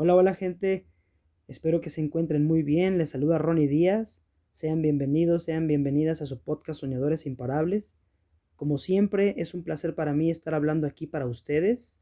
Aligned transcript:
Hola, 0.00 0.14
hola 0.14 0.32
gente, 0.32 0.86
espero 1.48 1.80
que 1.80 1.90
se 1.90 2.00
encuentren 2.00 2.44
muy 2.44 2.62
bien. 2.62 2.98
Les 2.98 3.10
saluda 3.10 3.36
Ronnie 3.36 3.66
Díaz. 3.66 4.22
Sean 4.52 4.80
bienvenidos, 4.80 5.42
sean 5.42 5.66
bienvenidas 5.66 6.22
a 6.22 6.26
su 6.26 6.40
podcast 6.40 6.82
Soñadores 6.82 7.26
Imparables. 7.26 7.96
Como 8.54 8.78
siempre, 8.78 9.34
es 9.38 9.54
un 9.54 9.64
placer 9.64 9.96
para 9.96 10.12
mí 10.14 10.30
estar 10.30 10.54
hablando 10.54 10.86
aquí 10.86 11.08
para 11.08 11.26
ustedes. 11.26 11.98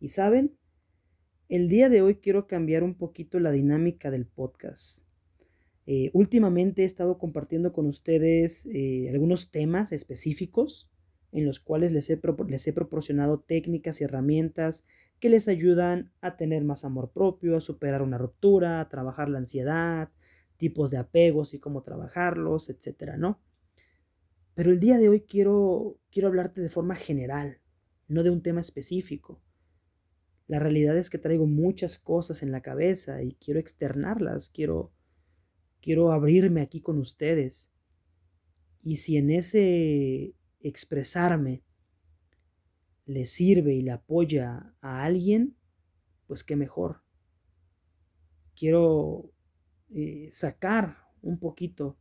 Y 0.00 0.08
saben, 0.08 0.56
el 1.48 1.68
día 1.68 1.88
de 1.88 2.02
hoy 2.02 2.16
quiero 2.16 2.48
cambiar 2.48 2.82
un 2.82 2.96
poquito 2.96 3.38
la 3.38 3.52
dinámica 3.52 4.10
del 4.10 4.26
podcast. 4.26 5.04
Eh, 5.86 6.10
últimamente 6.12 6.82
he 6.82 6.84
estado 6.84 7.16
compartiendo 7.16 7.72
con 7.72 7.86
ustedes 7.86 8.66
eh, 8.74 9.08
algunos 9.08 9.52
temas 9.52 9.92
específicos 9.92 10.90
en 11.30 11.46
los 11.46 11.60
cuales 11.60 11.92
les 11.92 12.10
he, 12.10 12.20
les 12.48 12.66
he 12.66 12.72
proporcionado 12.72 13.38
técnicas 13.38 14.00
y 14.00 14.04
herramientas 14.04 14.84
que 15.20 15.28
les 15.28 15.48
ayudan 15.48 16.12
a 16.20 16.36
tener 16.36 16.64
más 16.64 16.84
amor 16.84 17.12
propio, 17.12 17.56
a 17.56 17.60
superar 17.60 18.02
una 18.02 18.18
ruptura, 18.18 18.80
a 18.80 18.88
trabajar 18.88 19.28
la 19.28 19.38
ansiedad, 19.38 20.10
tipos 20.56 20.90
de 20.90 20.96
apegos 20.96 21.54
y 21.54 21.58
cómo 21.58 21.82
trabajarlos, 21.82 22.70
etcétera, 22.70 23.16
¿no? 23.16 23.40
Pero 24.54 24.72
el 24.72 24.80
día 24.80 24.98
de 24.98 25.08
hoy 25.08 25.20
quiero, 25.22 25.98
quiero 26.10 26.28
hablarte 26.28 26.60
de 26.60 26.70
forma 26.70 26.96
general, 26.96 27.60
no 28.08 28.22
de 28.22 28.30
un 28.30 28.42
tema 28.42 28.60
específico. 28.60 29.40
La 30.48 30.58
realidad 30.58 30.96
es 30.96 31.10
que 31.10 31.18
traigo 31.18 31.46
muchas 31.46 31.98
cosas 31.98 32.42
en 32.42 32.50
la 32.50 32.62
cabeza 32.62 33.22
y 33.22 33.34
quiero 33.34 33.60
externarlas, 33.60 34.48
quiero, 34.48 34.92
quiero 35.80 36.12
abrirme 36.12 36.60
aquí 36.62 36.80
con 36.80 36.98
ustedes. 36.98 37.70
Y 38.82 38.96
si 38.96 39.16
en 39.16 39.30
ese 39.30 40.34
expresarme 40.60 41.62
le 43.06 43.24
sirve 43.26 43.74
y 43.74 43.82
le 43.82 43.90
apoya 43.90 44.74
a 44.80 45.04
alguien, 45.04 45.56
pues 46.26 46.44
qué 46.44 46.56
mejor. 46.56 47.02
Quiero 48.54 49.30
eh, 49.90 50.28
sacar 50.30 50.98
un 51.22 51.38
poquito 51.38 51.96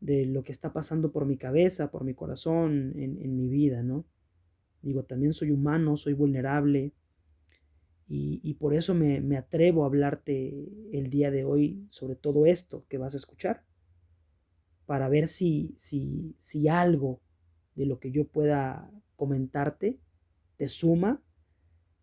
de 0.00 0.26
lo 0.26 0.42
que 0.42 0.52
está 0.52 0.72
pasando 0.72 1.12
por 1.12 1.26
mi 1.26 1.36
cabeza, 1.36 1.90
por 1.90 2.04
mi 2.04 2.14
corazón, 2.14 2.94
en, 2.96 3.36
mi 3.36 3.48
vida, 3.48 3.82
¿no? 3.82 4.06
Digo, 4.82 5.04
también 5.04 5.32
soy 5.32 5.50
humano, 5.50 5.96
soy 5.96 6.14
vulnerable 6.14 6.94
y, 8.12 8.54
por 8.54 8.74
eso 8.74 8.92
me, 8.92 9.20
me, 9.20 9.36
atrevo 9.36 9.84
a 9.84 9.86
hablarte 9.86 10.68
el 10.92 11.10
día 11.10 11.30
de 11.30 11.44
hoy 11.44 11.86
sobre 11.90 12.16
todo 12.16 12.44
esto 12.44 12.84
que 12.88 12.98
vas 12.98 13.14
a 13.14 13.18
escuchar, 13.18 13.64
para 14.84 15.08
ver 15.08 15.28
si, 15.28 15.74
si, 15.76 16.34
si 16.38 16.66
algo 16.66 17.20
de 17.76 17.86
lo 17.86 18.00
que 18.00 18.10
yo 18.10 18.26
pueda 18.26 18.90
comentarte 19.20 20.00
te 20.56 20.66
suma 20.66 21.22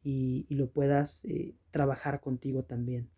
y, 0.04 0.46
lo 0.54 0.70
puedas 0.70 1.26
eh, 1.26 1.56
trabajar 1.72 2.22
contigo 2.22 2.64
también. 2.64 3.10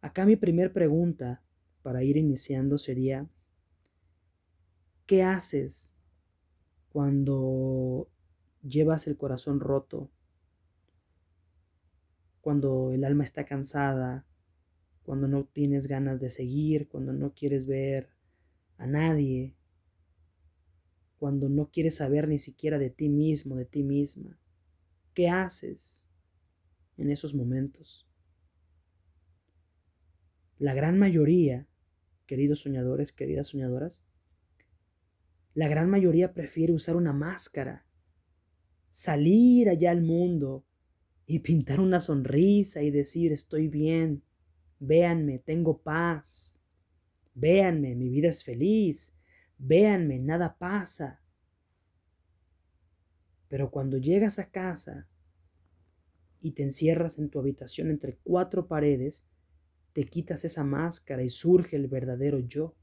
Acá 0.00 0.24
mi 0.24 0.36
primer 0.36 0.72
pregunta 0.72 1.42
para 1.82 2.04
ir 2.04 2.16
iniciando 2.16 2.78
sería, 2.78 3.28
¿qué 5.06 5.24
haces 5.24 5.92
cuando 6.90 8.08
llevas 8.62 9.08
el 9.08 9.16
corazón 9.16 9.58
roto? 9.58 10.08
Cuando 12.40 12.92
el 12.92 13.02
alma 13.02 13.24
está 13.24 13.44
cansada, 13.44 14.24
cuando 15.02 15.26
no 15.26 15.46
tienes 15.46 15.88
ganas 15.88 16.20
de 16.20 16.30
seguir, 16.30 16.86
cuando 16.86 17.12
no 17.12 17.34
quieres 17.34 17.66
ver 17.66 18.08
a 18.78 18.86
nadie, 18.86 19.56
cuando 21.24 21.48
no 21.48 21.70
quieres 21.70 21.94
saber 21.94 22.28
ni 22.28 22.38
siquiera 22.38 22.78
de 22.78 22.90
ti 22.90 23.08
mismo, 23.08 23.56
de 23.56 23.64
ti 23.64 23.82
misma? 23.82 24.38
¿Qué 25.14 25.30
haces 25.30 26.06
en 26.98 27.08
esos 27.08 27.32
momentos? 27.32 28.06
La 30.58 30.74
gran 30.74 30.98
mayoría, 30.98 31.66
queridos 32.26 32.58
soñadores, 32.58 33.10
queridas 33.10 33.46
soñadoras, 33.46 34.02
la 35.54 35.66
gran 35.66 35.88
mayoría 35.88 36.34
prefiere 36.34 36.74
usar 36.74 36.94
una 36.94 37.14
máscara, 37.14 37.86
salir 38.90 39.70
allá 39.70 39.92
al 39.92 40.02
mundo 40.02 40.66
y 41.24 41.38
pintar 41.38 41.80
una 41.80 42.02
sonrisa 42.02 42.82
y 42.82 42.90
decir 42.90 43.32
estoy 43.32 43.68
bien, 43.68 44.22
véanme, 44.78 45.38
tengo 45.38 45.78
paz, 45.78 46.58
véanme, 47.34 47.94
mi 47.94 48.10
vida 48.10 48.28
es 48.28 48.44
feliz, 48.44 49.14
Véanme, 49.58 50.18
nada 50.18 50.56
pasa. 50.58 51.20
Pero 53.48 53.70
cuando 53.70 53.98
llegas 53.98 54.38
a 54.38 54.50
casa 54.50 55.08
y 56.40 56.52
te 56.52 56.62
encierras 56.62 57.18
en 57.18 57.30
tu 57.30 57.38
habitación 57.38 57.90
entre 57.90 58.16
cuatro 58.22 58.66
paredes, 58.66 59.24
te 59.92 60.04
quitas 60.04 60.44
esa 60.44 60.64
máscara 60.64 61.22
y 61.22 61.30
surge 61.30 61.76
el 61.76 61.88
verdadero 61.88 62.40
yo. 62.40 62.74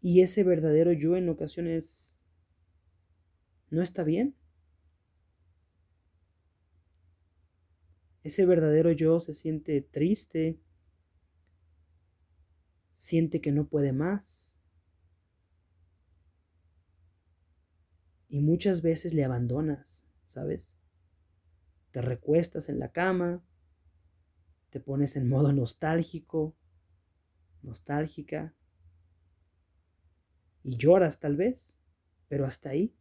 Y 0.00 0.22
ese 0.22 0.42
verdadero 0.42 0.92
yo 0.92 1.16
en 1.16 1.28
ocasiones 1.28 2.18
no 3.70 3.82
está 3.82 4.04
bien. 4.04 4.34
Ese 8.24 8.46
verdadero 8.46 8.92
yo 8.92 9.20
se 9.20 9.34
siente 9.34 9.80
triste, 9.80 10.58
siente 12.94 13.40
que 13.40 13.52
no 13.52 13.66
puede 13.66 13.92
más. 13.92 14.51
Y 18.32 18.40
muchas 18.40 18.80
veces 18.80 19.12
le 19.12 19.24
abandonas, 19.24 20.06
¿sabes? 20.24 20.74
Te 21.90 22.00
recuestas 22.00 22.70
en 22.70 22.78
la 22.78 22.90
cama, 22.90 23.44
te 24.70 24.80
pones 24.80 25.16
en 25.16 25.28
modo 25.28 25.52
nostálgico, 25.52 26.56
nostálgica, 27.60 28.54
y 30.62 30.78
lloras 30.78 31.20
tal 31.20 31.36
vez, 31.36 31.74
pero 32.28 32.46
hasta 32.46 32.70
ahí. 32.70 32.96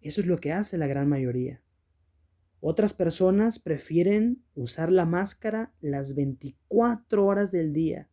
Eso 0.00 0.22
es 0.22 0.26
lo 0.26 0.38
que 0.38 0.54
hace 0.54 0.78
la 0.78 0.86
gran 0.86 1.10
mayoría. 1.10 1.62
Otras 2.60 2.94
personas 2.94 3.58
prefieren 3.58 4.42
usar 4.54 4.90
la 4.90 5.04
máscara 5.04 5.74
las 5.82 6.14
24 6.14 7.26
horas 7.26 7.52
del 7.52 7.74
día 7.74 8.08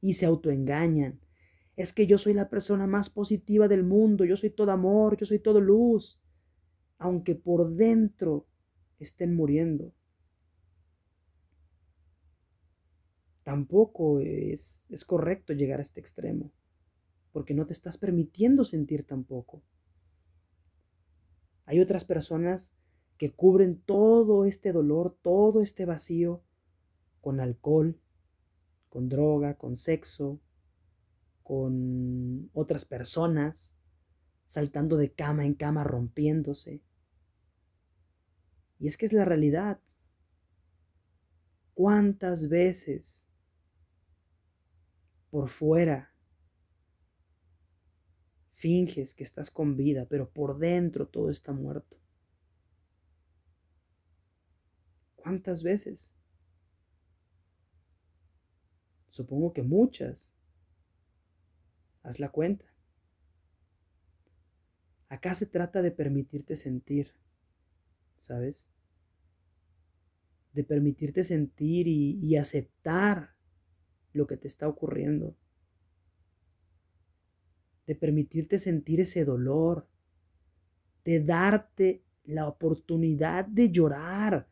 y 0.00 0.14
se 0.14 0.24
autoengañan. 0.24 1.20
Es 1.78 1.92
que 1.92 2.08
yo 2.08 2.18
soy 2.18 2.34
la 2.34 2.50
persona 2.50 2.88
más 2.88 3.08
positiva 3.08 3.68
del 3.68 3.84
mundo, 3.84 4.24
yo 4.24 4.36
soy 4.36 4.50
todo 4.50 4.72
amor, 4.72 5.16
yo 5.16 5.24
soy 5.24 5.38
todo 5.38 5.60
luz, 5.60 6.20
aunque 6.98 7.36
por 7.36 7.70
dentro 7.76 8.48
estén 8.98 9.36
muriendo. 9.36 9.92
Tampoco 13.44 14.18
es, 14.18 14.86
es 14.88 15.04
correcto 15.04 15.52
llegar 15.52 15.78
a 15.78 15.82
este 15.82 16.00
extremo, 16.00 16.50
porque 17.30 17.54
no 17.54 17.64
te 17.64 17.74
estás 17.74 17.96
permitiendo 17.96 18.64
sentir 18.64 19.06
tampoco. 19.06 19.62
Hay 21.64 21.78
otras 21.78 22.02
personas 22.02 22.74
que 23.18 23.30
cubren 23.30 23.80
todo 23.80 24.46
este 24.46 24.72
dolor, 24.72 25.16
todo 25.22 25.62
este 25.62 25.84
vacío 25.84 26.42
con 27.20 27.38
alcohol, 27.38 28.00
con 28.88 29.08
droga, 29.08 29.56
con 29.56 29.76
sexo, 29.76 30.40
con 31.48 32.50
otras 32.52 32.84
personas, 32.84 33.74
saltando 34.44 34.98
de 34.98 35.14
cama 35.14 35.46
en 35.46 35.54
cama, 35.54 35.82
rompiéndose. 35.82 36.82
Y 38.78 38.86
es 38.86 38.98
que 38.98 39.06
es 39.06 39.14
la 39.14 39.24
realidad. 39.24 39.80
¿Cuántas 41.72 42.50
veces 42.50 43.26
por 45.30 45.48
fuera 45.48 46.12
finges 48.52 49.14
que 49.14 49.24
estás 49.24 49.50
con 49.50 49.74
vida, 49.74 50.04
pero 50.04 50.28
por 50.28 50.58
dentro 50.58 51.08
todo 51.08 51.30
está 51.30 51.54
muerto? 51.54 51.96
¿Cuántas 55.16 55.62
veces? 55.62 56.12
Supongo 59.08 59.54
que 59.54 59.62
muchas. 59.62 60.34
Haz 62.08 62.20
la 62.20 62.30
cuenta. 62.30 62.64
Acá 65.10 65.34
se 65.34 65.44
trata 65.44 65.82
de 65.82 65.90
permitirte 65.90 66.56
sentir, 66.56 67.12
¿sabes? 68.18 68.70
De 70.54 70.64
permitirte 70.64 71.22
sentir 71.24 71.86
y, 71.86 72.18
y 72.22 72.36
aceptar 72.36 73.34
lo 74.12 74.26
que 74.26 74.38
te 74.38 74.48
está 74.48 74.68
ocurriendo. 74.68 75.36
De 77.86 77.94
permitirte 77.94 78.58
sentir 78.58 79.00
ese 79.00 79.26
dolor. 79.26 79.86
De 81.04 81.20
darte 81.20 82.02
la 82.24 82.48
oportunidad 82.48 83.44
de 83.44 83.70
llorar 83.70 84.48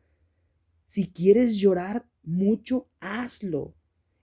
si 0.87 1.13
quieres 1.13 1.59
llorar 1.59 2.09
mucho, 2.23 2.89
hazlo. 3.01 3.75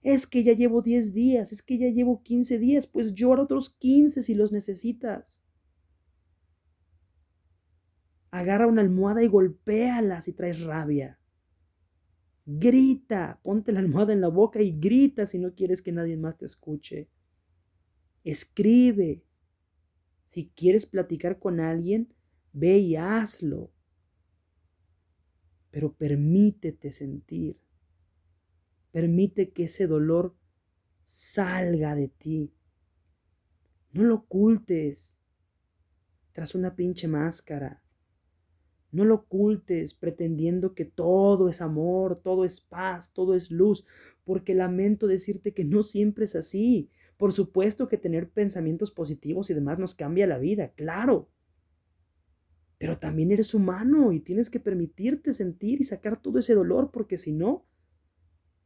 Es 0.04 0.26
que 0.26 0.44
ya 0.44 0.52
llevo 0.52 0.82
10 0.82 1.14
días, 1.14 1.50
es 1.50 1.62
que 1.62 1.78
ya 1.78 1.88
llevo 1.88 2.22
15 2.22 2.58
días, 2.58 2.86
pues 2.86 3.14
llora 3.14 3.42
otros 3.42 3.70
15 3.70 4.22
si 4.22 4.34
los 4.34 4.52
necesitas. 4.52 5.42
Agarra 8.30 8.66
una 8.66 8.82
almohada 8.82 9.22
y 9.22 9.28
golpéala 9.28 10.20
si 10.20 10.34
traes 10.34 10.60
rabia. 10.60 11.18
Grita, 12.44 13.40
ponte 13.42 13.72
la 13.72 13.80
almohada 13.80 14.12
en 14.12 14.20
la 14.20 14.28
boca 14.28 14.60
y 14.60 14.78
grita 14.78 15.24
si 15.24 15.38
no 15.38 15.54
quieres 15.54 15.80
que 15.80 15.92
nadie 15.92 16.18
más 16.18 16.36
te 16.36 16.44
escuche. 16.44 17.08
Escribe. 18.24 19.24
Si 20.26 20.50
quieres 20.50 20.84
platicar 20.84 21.38
con 21.38 21.60
alguien, 21.60 22.12
ve 22.52 22.76
y 22.76 22.96
hazlo. 22.96 23.72
Pero 25.70 25.94
permítete 25.94 26.92
sentir. 26.92 27.63
Permite 28.94 29.50
que 29.50 29.64
ese 29.64 29.88
dolor 29.88 30.36
salga 31.02 31.96
de 31.96 32.06
ti. 32.06 32.54
No 33.90 34.04
lo 34.04 34.14
ocultes 34.14 35.16
tras 36.30 36.54
una 36.54 36.76
pinche 36.76 37.08
máscara. 37.08 37.82
No 38.92 39.04
lo 39.04 39.16
ocultes 39.16 39.94
pretendiendo 39.94 40.76
que 40.76 40.84
todo 40.84 41.48
es 41.48 41.60
amor, 41.60 42.20
todo 42.22 42.44
es 42.44 42.60
paz, 42.60 43.12
todo 43.12 43.34
es 43.34 43.50
luz, 43.50 43.84
porque 44.22 44.54
lamento 44.54 45.08
decirte 45.08 45.52
que 45.54 45.64
no 45.64 45.82
siempre 45.82 46.26
es 46.26 46.36
así. 46.36 46.88
Por 47.16 47.32
supuesto 47.32 47.88
que 47.88 47.98
tener 47.98 48.30
pensamientos 48.30 48.92
positivos 48.92 49.50
y 49.50 49.54
demás 49.54 49.80
nos 49.80 49.96
cambia 49.96 50.28
la 50.28 50.38
vida, 50.38 50.72
claro. 50.72 51.28
Pero 52.78 52.96
también 53.00 53.32
eres 53.32 53.54
humano 53.54 54.12
y 54.12 54.20
tienes 54.20 54.50
que 54.50 54.60
permitirte 54.60 55.32
sentir 55.32 55.80
y 55.80 55.84
sacar 55.84 56.22
todo 56.22 56.38
ese 56.38 56.54
dolor, 56.54 56.92
porque 56.92 57.18
si 57.18 57.32
no, 57.32 57.66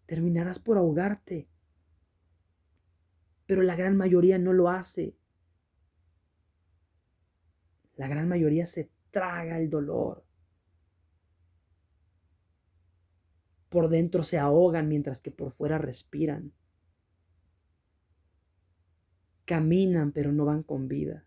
terminarás 0.09 0.59
por 0.59 0.79
ahogarte. 0.79 1.47
Pero 3.47 3.63
la 3.63 3.77
gran 3.77 3.97
mayoría 3.97 4.39
no 4.39 4.53
lo 4.53 4.71
hace. 4.71 5.17
La 7.95 8.09
gran 8.09 8.27
mayoría 8.27 8.65
se 8.65 8.91
traga 9.11 9.59
el 9.59 9.69
dolor. 9.69 10.25
Por 13.69 13.91
dentro 13.91 14.23
se 14.23 14.39
ahogan 14.39 14.89
mientras 14.89 15.21
que 15.21 15.31
por 15.31 15.53
fuera 15.53 15.77
respiran. 15.77 16.53
Caminan 19.45 20.13
pero 20.13 20.33
no 20.33 20.47
van 20.47 20.63
con 20.63 20.89
vida. 20.89 21.27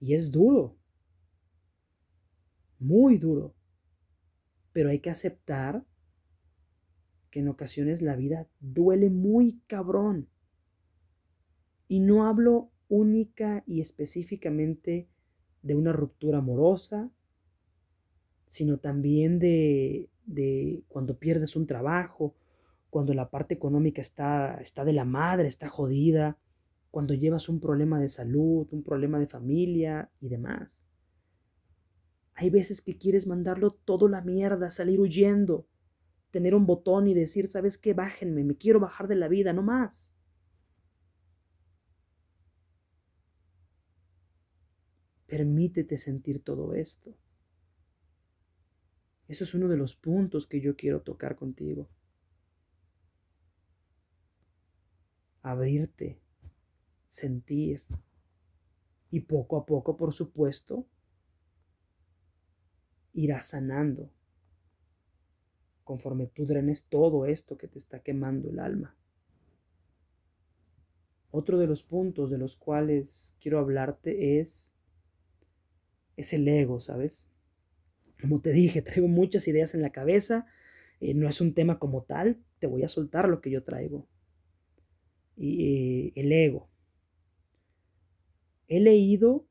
Y 0.00 0.14
es 0.14 0.30
duro, 0.30 0.76
muy 2.78 3.18
duro, 3.18 3.55
pero 4.76 4.90
hay 4.90 4.98
que 4.98 5.08
aceptar 5.08 5.86
que 7.30 7.40
en 7.40 7.48
ocasiones 7.48 8.02
la 8.02 8.14
vida 8.14 8.46
duele 8.60 9.08
muy 9.08 9.62
cabrón. 9.66 10.28
Y 11.88 12.00
no 12.00 12.26
hablo 12.26 12.70
única 12.86 13.64
y 13.66 13.80
específicamente 13.80 15.08
de 15.62 15.74
una 15.76 15.94
ruptura 15.94 16.40
amorosa, 16.40 17.10
sino 18.46 18.76
también 18.76 19.38
de, 19.38 20.10
de 20.26 20.82
cuando 20.88 21.18
pierdes 21.18 21.56
un 21.56 21.66
trabajo, 21.66 22.34
cuando 22.90 23.14
la 23.14 23.30
parte 23.30 23.54
económica 23.54 24.02
está, 24.02 24.58
está 24.60 24.84
de 24.84 24.92
la 24.92 25.06
madre, 25.06 25.48
está 25.48 25.70
jodida, 25.70 26.36
cuando 26.90 27.14
llevas 27.14 27.48
un 27.48 27.60
problema 27.60 27.98
de 27.98 28.10
salud, 28.10 28.68
un 28.72 28.82
problema 28.82 29.18
de 29.18 29.26
familia 29.26 30.10
y 30.20 30.28
demás. 30.28 30.85
Hay 32.36 32.50
veces 32.50 32.82
que 32.82 32.98
quieres 32.98 33.26
mandarlo 33.26 33.72
todo 33.72 34.08
la 34.08 34.20
mierda, 34.20 34.70
salir 34.70 35.00
huyendo, 35.00 35.66
tener 36.30 36.54
un 36.54 36.66
botón 36.66 37.08
y 37.08 37.14
decir, 37.14 37.48
¿sabes 37.48 37.78
qué? 37.78 37.94
Bájenme, 37.94 38.44
me 38.44 38.56
quiero 38.56 38.78
bajar 38.78 39.08
de 39.08 39.16
la 39.16 39.26
vida, 39.26 39.54
no 39.54 39.62
más. 39.62 40.12
Permítete 45.26 45.96
sentir 45.96 46.44
todo 46.44 46.74
esto. 46.74 47.16
Eso 49.28 49.44
es 49.44 49.54
uno 49.54 49.66
de 49.66 49.78
los 49.78 49.94
puntos 49.94 50.46
que 50.46 50.60
yo 50.60 50.76
quiero 50.76 51.00
tocar 51.00 51.36
contigo. 51.36 51.88
Abrirte, 55.40 56.20
sentir 57.08 57.82
y 59.10 59.20
poco 59.20 59.56
a 59.56 59.64
poco, 59.64 59.96
por 59.96 60.12
supuesto, 60.12 60.86
irás 63.16 63.46
sanando 63.46 64.10
conforme 65.84 66.26
tú 66.26 66.46
drenes 66.46 66.84
todo 66.84 67.26
esto 67.26 67.56
que 67.56 67.68
te 67.68 67.78
está 67.78 68.00
quemando 68.00 68.50
el 68.50 68.58
alma. 68.58 68.96
Otro 71.30 71.58
de 71.58 71.66
los 71.66 71.82
puntos 71.82 72.30
de 72.30 72.38
los 72.38 72.56
cuales 72.56 73.36
quiero 73.40 73.58
hablarte 73.58 74.40
es 74.40 74.72
es 76.16 76.32
el 76.32 76.48
ego, 76.48 76.80
¿sabes? 76.80 77.28
Como 78.20 78.40
te 78.40 78.50
dije, 78.50 78.82
traigo 78.82 79.08
muchas 79.08 79.46
ideas 79.48 79.74
en 79.74 79.82
la 79.82 79.92
cabeza, 79.92 80.46
eh, 81.00 81.14
no 81.14 81.28
es 81.28 81.40
un 81.40 81.54
tema 81.54 81.78
como 81.78 82.02
tal, 82.02 82.42
te 82.58 82.66
voy 82.66 82.82
a 82.82 82.88
soltar 82.88 83.28
lo 83.28 83.40
que 83.40 83.50
yo 83.50 83.62
traigo. 83.64 84.08
Y 85.36 86.06
eh, 86.06 86.12
el 86.16 86.32
ego. 86.32 86.68
He 88.68 88.80
leído 88.80 89.46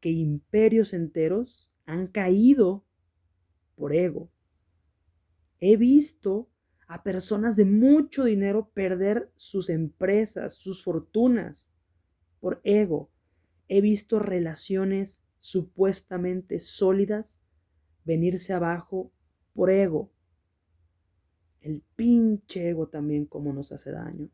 que 0.00 0.10
imperios 0.10 0.94
enteros 0.94 1.72
han 1.86 2.06
caído 2.06 2.84
por 3.76 3.92
ego. 3.92 4.30
He 5.58 5.76
visto 5.76 6.48
a 6.86 7.02
personas 7.02 7.56
de 7.56 7.64
mucho 7.64 8.24
dinero 8.24 8.70
perder 8.74 9.32
sus 9.36 9.70
empresas, 9.70 10.54
sus 10.54 10.82
fortunas 10.82 11.70
por 12.40 12.60
ego. 12.64 13.10
He 13.68 13.80
visto 13.80 14.18
relaciones 14.18 15.22
supuestamente 15.38 16.58
sólidas 16.60 17.40
venirse 18.04 18.52
abajo 18.52 19.12
por 19.54 19.70
ego. 19.70 20.10
El 21.60 21.82
pinche 21.94 22.70
ego 22.70 22.88
también 22.88 23.26
como 23.26 23.52
nos 23.52 23.70
hace 23.70 23.92
daño. 23.92 24.30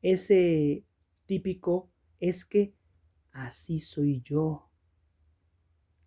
Ese 0.00 0.84
típico 1.26 1.90
es 2.18 2.44
que 2.44 2.74
así 3.30 3.78
soy 3.78 4.20
yo. 4.22 4.71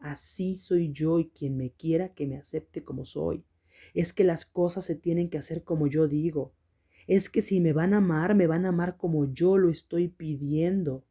Así 0.06 0.56
soy 0.56 0.92
yo 0.92 1.20
y 1.20 1.30
quien 1.30 1.58
me 1.58 1.72
quiera 1.72 2.14
que 2.14 2.28
me 2.28 2.38
acepte 2.38 2.84
como 2.84 3.06
soy. 3.06 3.44
Es 3.94 4.14
que 4.14 4.24
las 4.24 4.46
cosas 4.46 4.86
se 4.86 4.96
tienen 4.96 5.30
que 5.30 5.38
hacer 5.40 5.64
como 5.64 5.88
yo 5.88 6.08
digo. 6.08 6.54
Es 7.08 7.30
que 7.30 7.42
si 7.42 7.60
me 7.60 7.74
van 7.74 7.94
a 7.94 7.98
amar, 7.98 8.36
me 8.36 8.46
van 8.46 8.66
a 8.66 8.70
amar 8.70 8.98
como 8.98 9.34
yo 9.34 9.58
lo 9.58 9.70
estoy 9.70 10.08
pidiendo 10.08 11.06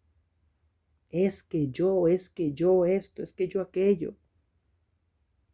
es 1.10 1.44
que 1.44 1.70
yo, 1.70 2.08
es 2.08 2.28
que 2.28 2.54
yo 2.54 2.86
esto, 2.86 3.22
es 3.22 3.34
que 3.34 3.46
yo 3.46 3.60
aquello. 3.60 4.16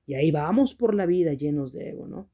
Y 0.06 0.14
ahí 0.14 0.30
vamos 0.30 0.74
por 0.74 0.94
la 0.94 1.04
vida 1.04 1.34
llenos 1.34 1.70
de 1.72 1.90
ego, 1.90 2.06
¿no? 2.06 2.30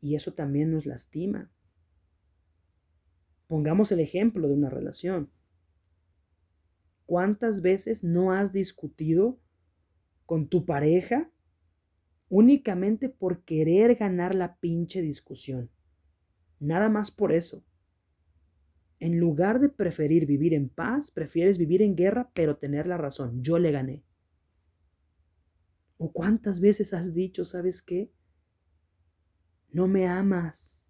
Y 0.00 0.16
eso 0.16 0.34
también 0.34 0.72
nos 0.72 0.86
lastima. 0.86 1.50
Pongamos 3.46 3.92
el 3.92 4.00
ejemplo 4.00 4.48
de 4.48 4.54
una 4.54 4.70
relación. 4.70 5.30
¿Cuántas 7.10 7.60
veces 7.60 8.04
no 8.04 8.30
has 8.30 8.52
discutido 8.52 9.40
con 10.26 10.48
tu 10.48 10.64
pareja 10.64 11.28
únicamente 12.28 13.08
por 13.08 13.42
querer 13.42 13.96
ganar 13.96 14.32
la 14.36 14.60
pinche 14.60 15.02
discusión? 15.02 15.72
Nada 16.60 16.88
más 16.88 17.10
por 17.10 17.32
eso. 17.32 17.64
En 19.00 19.18
lugar 19.18 19.58
de 19.58 19.70
preferir 19.70 20.24
vivir 20.24 20.54
en 20.54 20.68
paz, 20.68 21.10
prefieres 21.10 21.58
vivir 21.58 21.82
en 21.82 21.96
guerra, 21.96 22.30
pero 22.32 22.58
tener 22.58 22.86
la 22.86 22.96
razón. 22.96 23.42
Yo 23.42 23.58
le 23.58 23.72
gané. 23.72 24.04
¿O 25.98 26.12
cuántas 26.12 26.60
veces 26.60 26.94
has 26.94 27.12
dicho, 27.12 27.44
sabes 27.44 27.82
qué? 27.82 28.12
No 29.72 29.88
me 29.88 30.06
amas. 30.06 30.86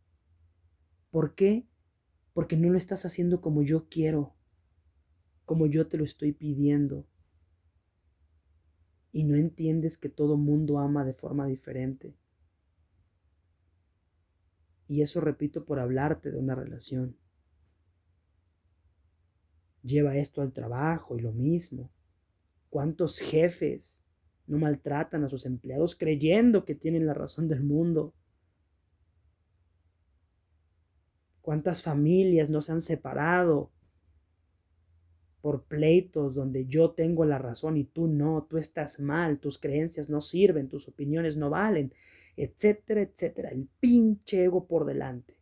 ¿Por 1.10 1.34
qué? 1.34 1.66
Porque 2.34 2.58
no 2.58 2.68
lo 2.68 2.76
estás 2.76 3.06
haciendo 3.06 3.40
como 3.40 3.62
yo 3.62 3.88
quiero, 3.88 4.36
como 5.50 5.66
yo 5.66 5.88
te 5.88 5.98
lo 5.98 6.04
estoy 6.04 6.30
pidiendo. 6.30 7.08
Y 9.10 9.24
no 9.24 9.34
entiendes 9.34 9.98
que 9.98 10.08
todo 10.08 10.36
mundo 10.36 10.78
ama 10.78 11.04
de 11.04 11.12
forma 11.12 11.44
diferente. 11.44 12.14
Y 14.86 15.02
eso 15.02 15.20
repito 15.20 15.64
por 15.64 15.80
hablarte 15.80 16.30
de 16.30 16.38
una 16.38 16.54
relación 16.54 17.16
lleva 19.82 20.14
esto 20.14 20.40
al 20.40 20.52
trabajo 20.52 21.18
y 21.18 21.20
lo 21.20 21.32
mismo. 21.32 21.90
¿Cuántos 22.68 23.18
jefes 23.18 24.04
no 24.46 24.56
maltratan 24.56 25.24
a 25.24 25.28
sus 25.28 25.46
empleados 25.46 25.96
creyendo 25.96 26.64
que 26.64 26.76
tienen 26.76 27.06
la 27.06 27.14
razón 27.14 27.48
del 27.48 27.64
mundo? 27.64 28.14
¿Cuántas 31.40 31.82
familias 31.82 32.50
no 32.50 32.62
se 32.62 32.70
han 32.70 32.80
separado 32.80 33.72
por 35.40 35.64
pleitos 35.64 36.34
donde 36.34 36.66
yo 36.66 36.92
tengo 36.92 37.24
la 37.24 37.38
razón 37.38 37.76
y 37.76 37.84
tú 37.84 38.08
no, 38.08 38.46
tú 38.48 38.58
estás 38.58 39.00
mal, 39.00 39.38
tus 39.38 39.58
creencias 39.58 40.10
no 40.10 40.20
sirven, 40.20 40.68
tus 40.68 40.88
opiniones 40.88 41.36
no 41.36 41.50
valen, 41.50 41.92
etcétera, 42.36 43.02
etcétera? 43.02 43.50
El 43.50 43.68
pinche 43.80 44.44
ego 44.44 44.66
por 44.66 44.84
delante. 44.84 45.36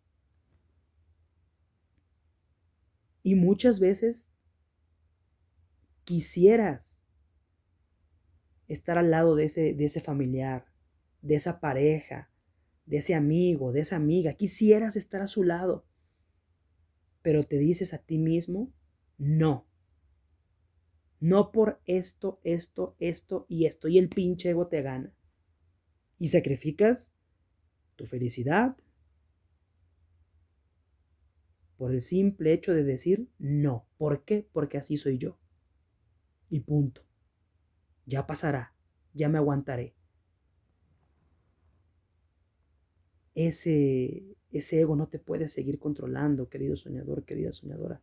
Y 3.23 3.35
muchas 3.35 3.81
veces 3.81 4.31
quisieras 6.05 7.03
estar 8.69 8.99
al 8.99 9.11
lado 9.11 9.35
de 9.35 9.45
ese, 9.45 9.75
de 9.75 9.85
ese 9.85 10.01
familiar, 10.01 10.67
de 11.21 11.35
esa 11.35 11.61
pareja, 11.61 12.31
de 12.87 12.99
ese 12.99 13.15
amigo, 13.15 13.73
de 13.73 13.81
esa 13.81 13.97
amiga. 13.97 14.33
Quisieras 14.35 14.97
estar 14.97 15.21
a 15.21 15.27
su 15.27 15.45
lado. 15.45 15.85
Pero 17.21 17.43
te 17.43 17.59
dices 17.59 17.93
a 17.93 17.99
ti 17.99 18.17
mismo, 18.19 18.73
no. 19.19 19.68
No 21.21 21.51
por 21.51 21.81
esto, 21.87 22.41
esto, 22.45 22.97
esto 22.99 23.47
y 23.49 23.67
esto. 23.67 23.89
Y 23.89 23.99
el 23.99 24.09
pinche 24.09 24.51
ego 24.51 24.69
te 24.69 24.83
gana. 24.83 25.15
Y 26.19 26.29
sacrificas 26.29 27.13
tu 27.97 28.07
felicidad 28.07 28.77
por 31.77 31.93
el 31.93 32.03
simple 32.03 32.53
hecho 32.53 32.75
de 32.75 32.85
decir 32.85 33.29
no. 33.39 33.87
¿Por 33.97 34.25
qué? 34.25 34.49
Porque 34.53 34.79
así 34.79 34.97
soy 34.97 35.19
yo. 35.19 35.39
Y 36.51 36.61
punto. 36.61 37.03
Ya 38.05 38.27
pasará. 38.27 38.75
Ya 39.15 39.29
me 39.29 39.39
aguantaré. 39.39 39.95
Ese, 43.35 44.37
ego 44.51 44.97
no 44.97 45.09
te 45.09 45.21
puede 45.21 45.47
seguir 45.47 45.79
controlando, 45.79 46.49
querido 46.49 46.75
soñador, 46.75 47.25
querida 47.25 47.53
soñadora. 47.53 48.03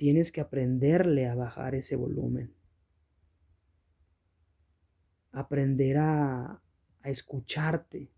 Tienes 0.00 0.32
que 0.32 0.40
aprenderle 0.40 1.28
a 1.28 1.34
bajar 1.34 1.74
ese 1.74 1.94
volumen. 1.94 2.54
Aprender 5.30 5.98
a, 5.98 6.62
escucharte, 7.04 8.10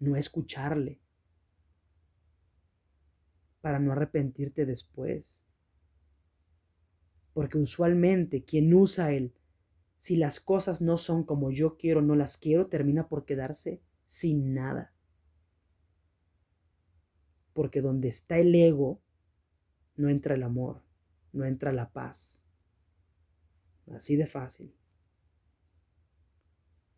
no 0.00 0.16
escucharle, 0.16 0.98
para 3.60 3.78
no 3.78 3.92
arrepentirte 3.92 4.66
después. 4.66 5.44
Porque 7.32 7.58
usualmente 7.58 8.44
quien 8.44 8.74
usa 8.74 9.12
el 9.12 9.32
si 9.98 10.16
las 10.16 10.40
cosas 10.40 10.82
no 10.82 10.98
son 10.98 11.22
como 11.22 11.52
yo 11.52 11.76
quiero, 11.76 12.02
no 12.02 12.16
las 12.16 12.36
quiero, 12.36 12.66
termina 12.66 13.08
por 13.08 13.24
quedarse 13.24 13.80
sin 14.08 14.54
nada. 14.54 14.92
Porque 17.52 17.80
donde 17.80 18.08
está 18.08 18.38
el 18.38 18.52
ego, 18.56 19.00
no 19.94 20.08
entra 20.08 20.34
el 20.34 20.42
amor 20.42 20.84
no 21.36 21.44
entra 21.44 21.72
la 21.72 21.92
paz. 21.92 22.46
Así 23.92 24.16
de 24.16 24.26
fácil. 24.26 24.74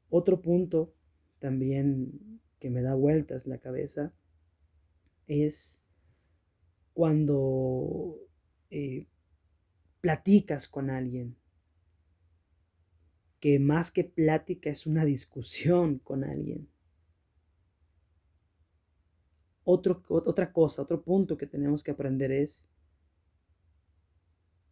Otro 0.09 0.41
punto 0.41 0.95
también 1.39 2.41
que 2.59 2.71
me 2.71 2.83
da 2.83 2.95
vueltas 2.95 3.47
la 3.47 3.59
cabeza 3.59 4.13
es 5.27 5.83
cuando 6.95 8.17
eh, 8.71 9.07
platicas 10.01 10.67
con 10.67 10.91
alguien, 10.91 11.37
que 13.41 13.61
más 13.61 13.91
que 13.91 14.05
plática 14.05 14.71
es 14.71 14.87
una 14.87 15.05
discusión 15.05 15.99
con 15.99 16.25
alguien. 16.25 16.69
Otra 19.65 20.53
cosa, 20.53 20.81
otro 20.81 21.05
punto 21.05 21.37
que 21.37 21.47
tenemos 21.47 21.83
que 21.83 21.91
aprender 21.91 22.33
es 22.33 22.67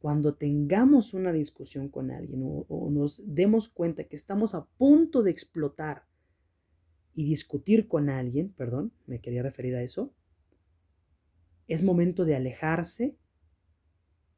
cuando 0.06 0.36
tengamos 0.36 1.14
una 1.14 1.32
discusión 1.32 1.88
con 1.88 2.12
alguien 2.12 2.40
o, 2.44 2.90
nos 2.92 3.24
demos 3.26 3.68
cuenta 3.68 4.04
que 4.04 4.14
estamos 4.14 4.54
a 4.54 4.64
punto 4.64 5.24
de 5.24 5.32
explotar 5.32 6.06
y 7.12 7.24
discutir 7.24 7.88
con 7.88 8.08
alguien, 8.08 8.52
perdón, 8.52 8.92
me 9.06 9.20
quería 9.20 9.42
referir 9.42 9.74
a 9.74 9.82
eso, 9.82 10.14
es 11.66 11.82
momento 11.82 12.24
de 12.24 12.36
alejarse 12.36 13.18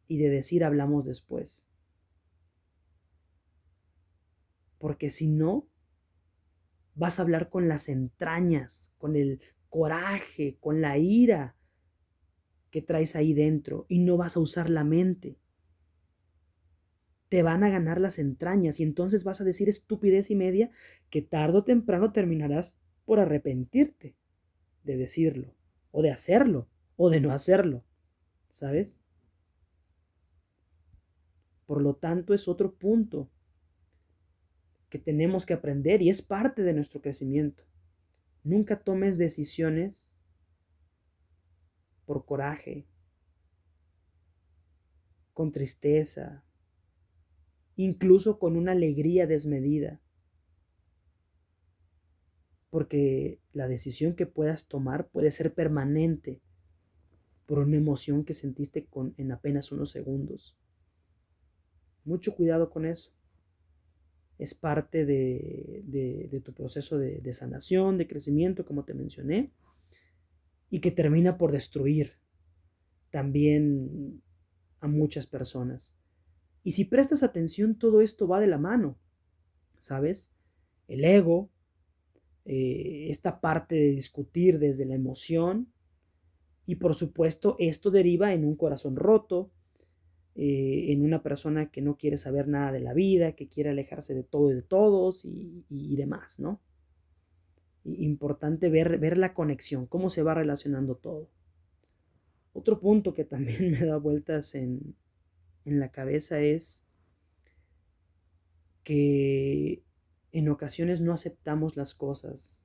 y 0.06 0.16
de 0.16 0.30
decir 0.30 0.64
hablamos 0.64 1.04
después. 1.04 1.68
Porque 4.78 5.10
si 5.10 5.28
no, 5.28 5.68
vas 6.94 7.18
a 7.18 7.22
hablar 7.24 7.50
con 7.50 7.68
las 7.68 7.90
entrañas, 7.90 8.94
con 8.96 9.16
el 9.16 9.42
coraje, 9.68 10.56
con 10.60 10.80
la 10.80 10.96
ira 10.96 11.58
que 12.70 12.80
traes 12.80 13.14
ahí 13.16 13.34
dentro 13.34 13.84
y 13.90 13.98
no 13.98 14.16
vas 14.16 14.38
a 14.38 14.40
usar 14.40 14.70
la 14.70 14.84
mente 14.84 15.36
te 17.28 17.42
van 17.42 17.62
a 17.62 17.68
ganar 17.68 18.00
las 18.00 18.18
entrañas 18.18 18.80
y 18.80 18.82
entonces 18.82 19.24
vas 19.24 19.40
a 19.40 19.44
decir 19.44 19.68
estupidez 19.68 20.30
y 20.30 20.34
media 20.34 20.70
que 21.10 21.22
tarde 21.22 21.58
o 21.58 21.64
temprano 21.64 22.12
terminarás 22.12 22.78
por 23.04 23.20
arrepentirte 23.20 24.14
de 24.84 24.96
decirlo, 24.96 25.54
o 25.90 26.02
de 26.02 26.10
hacerlo, 26.10 26.68
o 26.96 27.10
de 27.10 27.20
no 27.20 27.32
hacerlo, 27.32 27.84
¿sabes? 28.50 28.98
Por 31.66 31.82
lo 31.82 31.94
tanto, 31.96 32.32
es 32.32 32.48
otro 32.48 32.74
punto 32.74 33.30
que 34.88 34.98
tenemos 34.98 35.44
que 35.44 35.52
aprender 35.52 36.00
y 36.00 36.08
es 36.08 36.22
parte 36.22 36.62
de 36.62 36.72
nuestro 36.72 37.02
crecimiento. 37.02 37.64
Nunca 38.42 38.80
tomes 38.80 39.18
decisiones 39.18 40.12
por 42.06 42.24
coraje, 42.24 42.86
con 45.34 45.52
tristeza, 45.52 46.42
incluso 47.78 48.40
con 48.40 48.56
una 48.56 48.72
alegría 48.72 49.28
desmedida. 49.28 50.02
Porque 52.70 53.40
la 53.52 53.68
decisión 53.68 54.14
que 54.16 54.26
puedas 54.26 54.66
tomar 54.66 55.08
puede 55.08 55.30
ser 55.30 55.54
permanente 55.54 56.42
por 57.46 57.60
una 57.60 57.76
emoción 57.76 58.24
que 58.24 58.34
sentiste 58.34 58.86
con, 58.86 59.14
en 59.16 59.30
apenas 59.30 59.70
unos 59.70 59.90
segundos. 59.90 60.58
Mucho 62.04 62.34
cuidado 62.34 62.68
con 62.68 62.84
eso. 62.84 63.12
Es 64.38 64.54
parte 64.54 65.06
de, 65.06 66.42
tu 66.44 66.52
proceso 66.52 66.98
de, 66.98 67.20
de 67.20 67.32
sanación, 67.32 67.96
de 67.96 68.08
crecimiento, 68.08 68.66
como 68.66 68.84
te 68.84 68.94
mencioné, 68.94 69.52
y 70.68 70.80
que 70.80 70.90
termina 70.90 71.38
por 71.38 71.52
destruir 71.52 72.14
también 73.10 74.20
a 74.80 74.88
muchas 74.88 75.28
personas. 75.28 75.94
Y 76.68 76.72
si 76.72 76.84
prestas 76.84 77.22
atención, 77.22 77.78
todo 77.78 78.02
esto 78.02 78.28
va 78.28 78.40
de 78.40 78.46
la 78.46 78.58
mano, 78.58 78.98
¿sabes? 79.78 80.34
El 80.86 81.02
ego, 81.02 81.48
eh, 82.44 83.06
esta 83.08 83.40
parte 83.40 83.74
de 83.74 83.92
discutir 83.92 84.58
desde 84.58 84.84
la 84.84 84.94
emoción, 84.94 85.72
y 86.66 86.74
por 86.74 86.94
supuesto 86.94 87.56
esto 87.58 87.90
deriva 87.90 88.34
en 88.34 88.44
un 88.44 88.54
corazón 88.54 88.96
roto, 88.96 89.50
eh, 90.34 90.92
en 90.92 91.06
una 91.06 91.22
persona 91.22 91.70
que 91.70 91.80
no 91.80 91.96
quiere 91.96 92.18
saber 92.18 92.48
nada 92.48 92.70
de 92.70 92.80
la 92.80 92.92
vida, 92.92 93.32
que 93.32 93.48
quiere 93.48 93.70
alejarse 93.70 94.12
de 94.12 94.24
todo 94.24 94.50
y 94.50 94.54
de 94.54 94.62
todos 94.62 95.24
y, 95.24 95.96
demás, 95.96 96.38
¿no? 96.38 96.60
Importante 97.82 98.68
ver, 98.68 98.98
ver 98.98 99.16
la 99.16 99.32
conexión, 99.32 99.86
cómo 99.86 100.10
se 100.10 100.22
va 100.22 100.34
relacionando 100.34 100.96
todo. 100.96 101.30
Otro 102.52 102.78
punto 102.78 103.14
que 103.14 103.24
también 103.24 103.70
me 103.70 103.86
da 103.86 103.96
vueltas 103.96 104.54
en, 104.54 104.94
en 105.68 105.80
la 105.80 105.90
cabeza 105.90 106.40
es 106.40 106.86
que 108.84 109.84
en 110.32 110.48
ocasiones 110.48 111.00
no 111.00 111.12
aceptamos 111.12 111.76
las 111.76 111.94
cosas. 111.94 112.64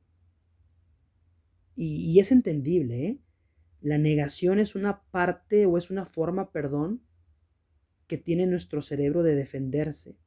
Y, 1.76 2.20
es 2.20 2.32
entendible, 2.32 3.06
¿eh? 3.08 3.20
La 3.82 3.98
negación 3.98 4.60
es 4.60 4.76
una 4.76 5.04
parte 5.12 5.66
o 5.66 5.78
es 5.78 5.90
una 5.90 6.06
forma, 6.06 6.52
perdón, 6.52 7.02
que 8.08 8.18
tiene 8.18 8.46
nuestro 8.46 8.82
cerebro 8.82 9.24
de 9.24 9.36
defenderse 9.36 10.18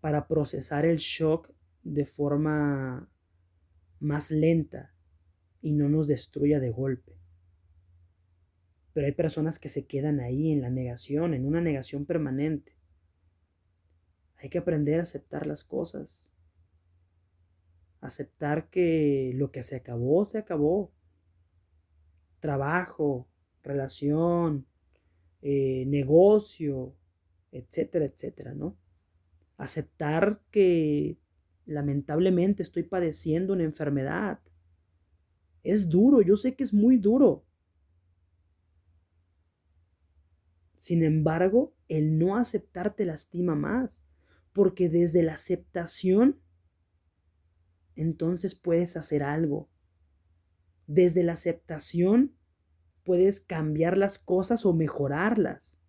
para 0.00 0.26
procesar 0.26 0.86
el 0.86 0.96
shock 0.96 1.52
de 1.82 2.06
forma 2.06 3.10
más 4.00 4.30
lenta 4.30 4.94
y 5.60 5.72
no 5.72 5.88
nos 5.88 6.06
destruya 6.06 6.60
de 6.60 6.70
golpe. 6.70 7.23
Pero 8.94 9.06
hay 9.06 9.12
personas 9.12 9.58
que 9.58 9.68
se 9.68 9.86
quedan 9.86 10.20
ahí 10.20 10.52
en 10.52 10.62
la 10.62 10.70
negación, 10.70 11.34
en 11.34 11.44
una 11.44 11.60
negación 11.60 12.06
permanente. 12.06 12.74
Hay 14.38 14.48
que 14.48 14.58
aprender 14.58 15.00
a 15.00 15.02
aceptar 15.02 15.46
las 15.46 15.64
cosas. 15.64 16.30
Aceptar 18.00 18.70
que 18.70 19.32
lo 19.34 19.50
que 19.50 19.62
se 19.62 19.76
acabó, 19.76 20.24
se 20.24 20.38
acabó. 20.38 20.92
Trabajo, 22.38 23.28
relación, 23.62 24.66
eh, 25.42 25.84
negocio, 25.86 26.94
etcétera, 27.50 28.04
etcétera, 28.04 28.54
¿no? 28.54 28.76
Aceptar 29.56 30.40
que 30.50 31.18
lamentablemente 31.66 32.62
estoy 32.62 32.84
padeciendo 32.84 33.54
una 33.54 33.64
enfermedad. 33.64 34.38
Es 35.64 35.88
duro, 35.88 36.22
yo 36.22 36.36
sé 36.36 36.54
que 36.54 36.62
es 36.62 36.72
muy 36.72 36.98
duro. 36.98 37.44
Sin 40.76 41.02
embargo, 41.02 41.74
el 41.88 42.18
no 42.18 42.36
aceptar 42.36 42.94
te 42.94 43.04
lastima 43.06 43.54
más, 43.54 44.04
porque 44.52 44.88
desde 44.88 45.22
la 45.22 45.34
aceptación, 45.34 46.40
entonces 47.96 48.54
puedes 48.54 48.96
hacer 48.96 49.22
algo. 49.22 49.68
Desde 50.86 51.22
la 51.24 51.32
aceptación 51.32 52.34
puedes 53.04 53.40
cambiar 53.40 53.98
las 53.98 54.18
cosas 54.18 54.64
o 54.66 54.72
mejorarlas. 54.72 55.80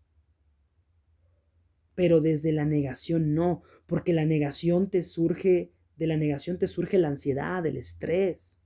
pero 1.95 2.21
desde 2.21 2.51
la 2.51 2.65
negación 2.65 3.33
no, 3.33 3.63
porque 3.87 4.13
la 4.13 4.25
negación 4.25 4.89
te 4.89 5.01
surge, 5.03 5.71
de 5.97 6.07
la 6.07 6.17
negación 6.17 6.57
te 6.59 6.67
surge 6.67 6.97
la 6.97 7.07
ansiedad, 7.09 7.65
el 7.65 7.77
estrés, 7.77 8.59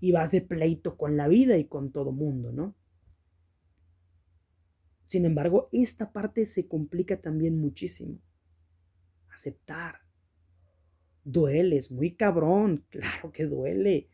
y 0.00 0.12
vas 0.12 0.30
de 0.30 0.40
pleito 0.40 0.96
con 0.96 1.16
la 1.16 1.28
vida 1.28 1.56
y 1.58 1.64
con 1.66 1.90
todo 1.92 2.12
mundo, 2.12 2.52
¿no? 2.52 2.74
Sin 5.04 5.24
embargo, 5.24 5.68
esta 5.72 6.12
parte 6.12 6.46
se 6.46 6.66
complica 6.66 7.20
también 7.20 7.58
muchísimo. 7.58 8.18
Aceptar. 9.32 9.96
Duele, 11.24 11.76
es 11.76 11.90
muy 11.90 12.14
cabrón, 12.14 12.84
claro 12.90 13.32
que 13.32 13.46
duele. 13.46 14.08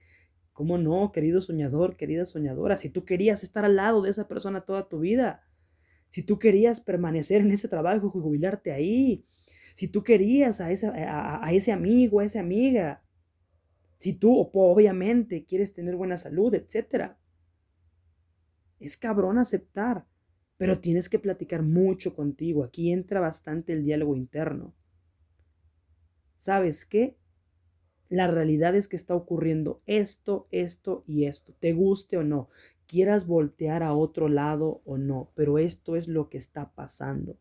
¿Cómo 0.52 0.78
no, 0.78 1.10
querido 1.12 1.40
soñador, 1.40 1.96
querida 1.96 2.26
soñadora? 2.26 2.76
Si 2.76 2.90
tú 2.90 3.04
querías 3.04 3.42
estar 3.42 3.64
al 3.64 3.76
lado 3.76 4.02
de 4.02 4.10
esa 4.10 4.28
persona 4.28 4.66
toda 4.66 4.88
tu 4.88 5.00
vida, 5.00 5.42
si 6.10 6.22
tú 6.22 6.38
querías 6.38 6.80
permanecer 6.80 7.40
en 7.40 7.52
ese 7.52 7.68
trabajo 7.68 8.08
y 8.08 8.20
jubilarte 8.20 8.72
ahí, 8.72 9.24
si 9.74 9.88
tú 9.88 10.02
querías 10.02 10.60
a, 10.60 10.70
esa, 10.70 10.92
a, 10.94 11.52
ese 11.52 11.72
amigo, 11.72 12.20
a 12.20 12.24
esa 12.24 12.40
amiga, 12.40 13.02
si 13.96 14.12
tú 14.14 14.50
obviamente 14.52 15.44
quieres 15.44 15.72
tener 15.72 15.96
buena 15.96 16.18
salud, 16.18 16.52
etc. 16.54 17.12
Es 18.78 18.96
cabrón 18.96 19.38
aceptar, 19.38 20.06
pero 20.60 20.78
tienes 20.78 21.08
que 21.08 21.18
platicar 21.18 21.62
mucho 21.62 22.14
contigo. 22.14 22.64
Aquí 22.64 22.92
entra 22.92 23.18
bastante 23.18 23.72
el 23.72 23.82
diálogo 23.82 24.14
interno. 24.14 24.74
¿Sabes 26.36 26.84
qué? 26.84 27.16
La 28.10 28.26
realidad 28.26 28.74
es 28.74 28.86
que 28.86 28.96
está 28.96 29.14
ocurriendo 29.14 29.80
esto, 29.86 30.48
esto 30.50 31.02
y 31.06 31.24
esto, 31.24 31.54
te 31.60 31.72
guste 31.72 32.18
o 32.18 32.24
no 32.24 32.50
quieras 32.86 33.26
voltear 33.26 33.82
a 33.82 33.94
otro 33.94 34.28
lado 34.28 34.82
o 34.84 34.98
no, 34.98 35.32
pero 35.34 35.56
esto 35.56 35.96
es 35.96 36.08
lo 36.08 36.28
que 36.28 36.36
está 36.36 36.74
pasando. 36.74 37.38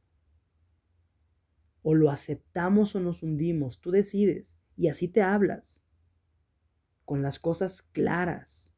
O 1.82 1.96
lo 1.96 2.12
aceptamos 2.12 2.96
o 2.96 3.02
nos 3.02 3.22
hundimos, 3.22 3.82
tú 3.82 3.92
decides, 3.92 4.58
y 4.78 4.88
así 4.88 5.10
te 5.10 5.24
hablas, 5.24 5.84
con 7.04 7.22
las 7.22 7.38
cosas 7.38 7.82
claras. 7.82 8.69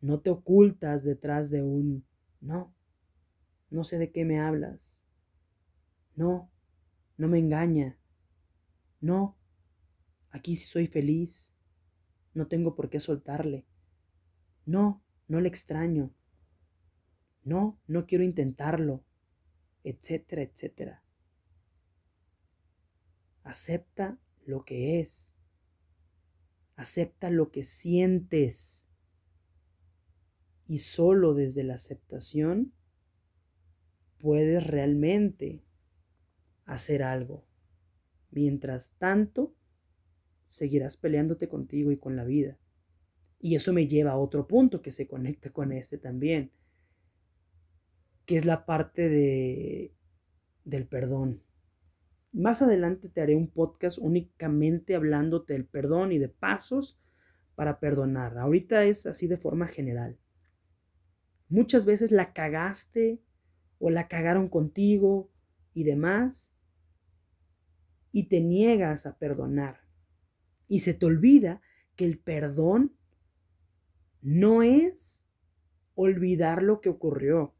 No 0.00 0.20
te 0.20 0.30
ocultas 0.30 1.02
detrás 1.02 1.50
de 1.50 1.62
un 1.62 2.04
no, 2.40 2.74
no 3.70 3.84
sé 3.84 3.98
de 3.98 4.10
qué 4.12 4.24
me 4.24 4.40
hablas. 4.40 5.02
No, 6.14 6.50
no 7.16 7.28
me 7.28 7.38
engaña. 7.38 7.98
No, 9.00 9.36
aquí 10.30 10.56
sí 10.56 10.66
soy 10.66 10.86
feliz. 10.86 11.52
No 12.34 12.46
tengo 12.46 12.74
por 12.74 12.90
qué 12.90 13.00
soltarle. 13.00 13.66
No, 14.64 15.02
no 15.26 15.40
le 15.40 15.48
extraño. 15.48 16.14
No, 17.44 17.80
no 17.86 18.06
quiero 18.06 18.24
intentarlo, 18.24 19.04
etcétera, 19.82 20.42
etcétera. 20.42 21.02
Acepta 23.42 24.18
lo 24.44 24.64
que 24.64 25.00
es. 25.00 25.34
Acepta 26.76 27.30
lo 27.30 27.50
que 27.50 27.64
sientes. 27.64 28.87
Y 30.68 30.78
solo 30.78 31.34
desde 31.34 31.64
la 31.64 31.74
aceptación 31.74 32.72
puedes 34.18 34.64
realmente 34.64 35.64
hacer 36.66 37.02
algo. 37.02 37.44
Mientras 38.30 38.92
tanto, 38.98 39.54
seguirás 40.44 40.96
peleándote 40.96 41.48
contigo 41.48 41.90
y 41.90 41.96
con 41.96 42.16
la 42.16 42.24
vida. 42.24 42.58
Y 43.40 43.54
eso 43.54 43.72
me 43.72 43.86
lleva 43.86 44.12
a 44.12 44.18
otro 44.18 44.46
punto 44.46 44.82
que 44.82 44.90
se 44.90 45.08
conecta 45.08 45.50
con 45.50 45.72
este 45.72 45.96
también, 45.96 46.52
que 48.26 48.36
es 48.36 48.44
la 48.44 48.66
parte 48.66 49.08
de, 49.08 49.94
del 50.64 50.86
perdón. 50.86 51.42
Más 52.32 52.60
adelante 52.60 53.08
te 53.08 53.22
haré 53.22 53.34
un 53.34 53.48
podcast 53.48 53.96
únicamente 53.98 54.94
hablándote 54.94 55.54
del 55.54 55.64
perdón 55.64 56.12
y 56.12 56.18
de 56.18 56.28
pasos 56.28 57.00
para 57.54 57.80
perdonar. 57.80 58.36
Ahorita 58.36 58.84
es 58.84 59.06
así 59.06 59.28
de 59.28 59.38
forma 59.38 59.66
general. 59.66 60.18
Muchas 61.48 61.84
veces 61.84 62.10
la 62.10 62.32
cagaste 62.32 63.20
o 63.78 63.90
la 63.90 64.08
cagaron 64.08 64.48
contigo 64.48 65.30
y 65.74 65.84
demás 65.84 66.52
y 68.12 68.24
te 68.24 68.40
niegas 68.40 69.06
a 69.06 69.16
perdonar. 69.16 69.80
Y 70.66 70.80
se 70.80 70.94
te 70.94 71.06
olvida 71.06 71.60
que 71.96 72.04
el 72.04 72.18
perdón 72.18 72.96
no 74.20 74.62
es 74.62 75.24
olvidar 75.94 76.62
lo 76.62 76.80
que 76.80 76.88
ocurrió. 76.88 77.54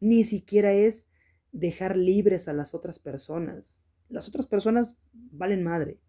Ni 0.00 0.24
siquiera 0.24 0.72
es 0.72 1.06
dejar 1.52 1.96
libres 1.96 2.48
a 2.48 2.52
las 2.52 2.74
otras 2.74 2.98
personas. 2.98 3.84
Las 4.08 4.28
otras 4.28 4.46
personas 4.46 4.96
valen 5.12 5.62
madre. 5.62 6.00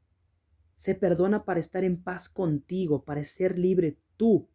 Se 0.76 0.96
perdona 0.96 1.44
para 1.44 1.60
estar 1.60 1.84
en 1.84 2.02
paz 2.02 2.30
contigo, 2.30 3.04
para 3.04 3.24
ser 3.24 3.60
libre 3.60 3.98
tú. 4.16 4.48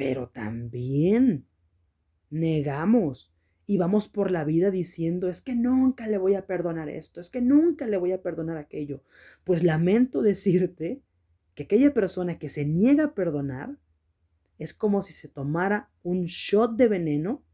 Pero 0.00 0.30
también 0.30 1.46
negamos 2.30 3.34
y 3.66 3.76
vamos 3.76 4.08
por 4.08 4.30
la 4.30 4.44
vida 4.44 4.70
diciendo, 4.70 5.28
es 5.28 5.42
que 5.42 5.54
nunca 5.54 6.06
le 6.06 6.16
voy 6.16 6.36
a 6.36 6.46
perdonar 6.46 6.88
esto, 6.88 7.20
es 7.20 7.28
que 7.28 7.42
nunca 7.42 7.86
le 7.86 7.98
voy 7.98 8.12
a 8.12 8.22
perdonar 8.22 8.56
aquello. 8.56 9.04
Pues 9.44 9.62
lamento 9.62 10.22
decirte 10.22 11.02
que 11.54 11.64
aquella 11.64 11.92
persona 11.92 12.38
que 12.38 12.48
se 12.48 12.64
niega 12.64 13.04
a 13.04 13.14
perdonar 13.14 13.76
es 14.56 14.72
como 14.72 15.02
si 15.02 15.12
se 15.12 15.28
tomara 15.28 15.90
un 16.02 16.24
shot 16.24 16.76
de 16.76 16.88
veneno 16.88 17.44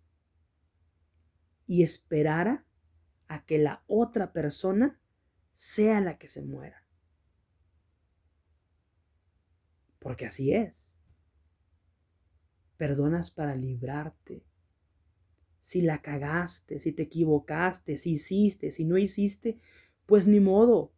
y 1.67 1.83
esperara 1.83 2.65
a 3.27 3.45
que 3.45 3.59
la 3.59 3.83
otra 3.89 4.33
persona 4.33 5.01
sea 5.53 6.01
la 6.01 6.17
que 6.17 6.29
se 6.29 6.43
muera. 6.43 6.87
Porque 9.99 10.27
así 10.27 10.55
es. 10.55 10.96
Perdonas 12.77 13.31
para 13.31 13.55
librarte. 13.55 14.45
Si 15.61 15.81
la 15.81 16.01
cagaste, 16.03 16.79
si 16.79 16.93
te 16.93 17.05
equivocaste, 17.05 17.97
si 17.97 18.13
hiciste, 18.13 18.71
si 18.71 18.85
no 18.85 18.99
hiciste, 18.99 19.59
pues 20.07 20.27
ni 20.27 20.41
modo. 20.41 20.93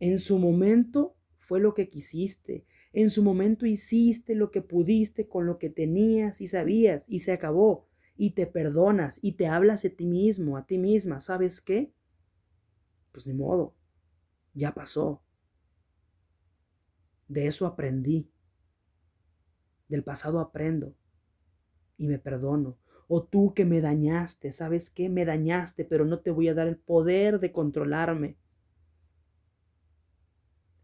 En 0.00 0.18
su 0.18 0.38
momento 0.38 1.14
fue 1.38 1.60
lo 1.60 1.74
que 1.74 1.88
quisiste. 1.88 2.66
En 2.92 3.10
su 3.10 3.22
momento 3.22 3.66
hiciste 3.66 4.34
lo 4.34 4.50
que 4.50 4.62
pudiste 4.62 5.28
con 5.28 5.46
lo 5.46 5.58
que 5.58 5.70
tenías 5.70 6.40
y 6.40 6.48
sabías 6.48 7.04
y 7.08 7.20
se 7.20 7.30
acabó. 7.30 7.86
Y 8.16 8.30
te 8.30 8.46
perdonas 8.46 9.20
y 9.22 9.32
te 9.32 9.46
hablas 9.46 9.84
a 9.84 9.90
ti 9.90 10.06
mismo, 10.06 10.56
a 10.56 10.66
ti 10.66 10.78
misma. 10.78 11.20
¿Sabes 11.20 11.60
qué? 11.60 11.92
Pues 13.12 13.26
ni 13.26 13.34
modo. 13.34 13.76
Ya 14.54 14.74
pasó. 14.74 15.22
De 17.28 17.46
eso 17.46 17.66
aprendí. 17.66 18.31
Del 19.92 20.04
pasado 20.04 20.40
aprendo. 20.40 20.96
Y 21.98 22.08
me 22.08 22.18
perdono. 22.18 22.78
O 23.08 23.24
tú 23.24 23.52
que 23.52 23.66
me 23.66 23.82
dañaste, 23.82 24.50
¿sabes 24.50 24.88
qué? 24.88 25.10
Me 25.10 25.26
dañaste, 25.26 25.84
pero 25.84 26.06
no 26.06 26.20
te 26.20 26.30
voy 26.30 26.48
a 26.48 26.54
dar 26.54 26.66
el 26.66 26.78
poder 26.78 27.40
de 27.40 27.52
controlarme. 27.52 28.38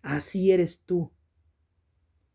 Así 0.03 0.53
eres 0.53 0.83
tú. 0.85 1.11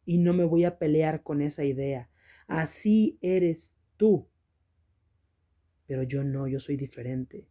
Y 0.03 0.17
no 0.17 0.33
me 0.33 0.45
voy 0.45 0.63
a 0.63 0.79
pelear 0.79 1.21
con 1.21 1.43
esa 1.43 1.63
idea. 1.63 2.09
Así 2.47 3.19
eres 3.21 3.77
tú. 3.95 4.27
Pero 5.85 6.01
yo 6.01 6.23
no, 6.23 6.47
yo 6.47 6.59
soy 6.59 6.75
diferente. 6.75 7.47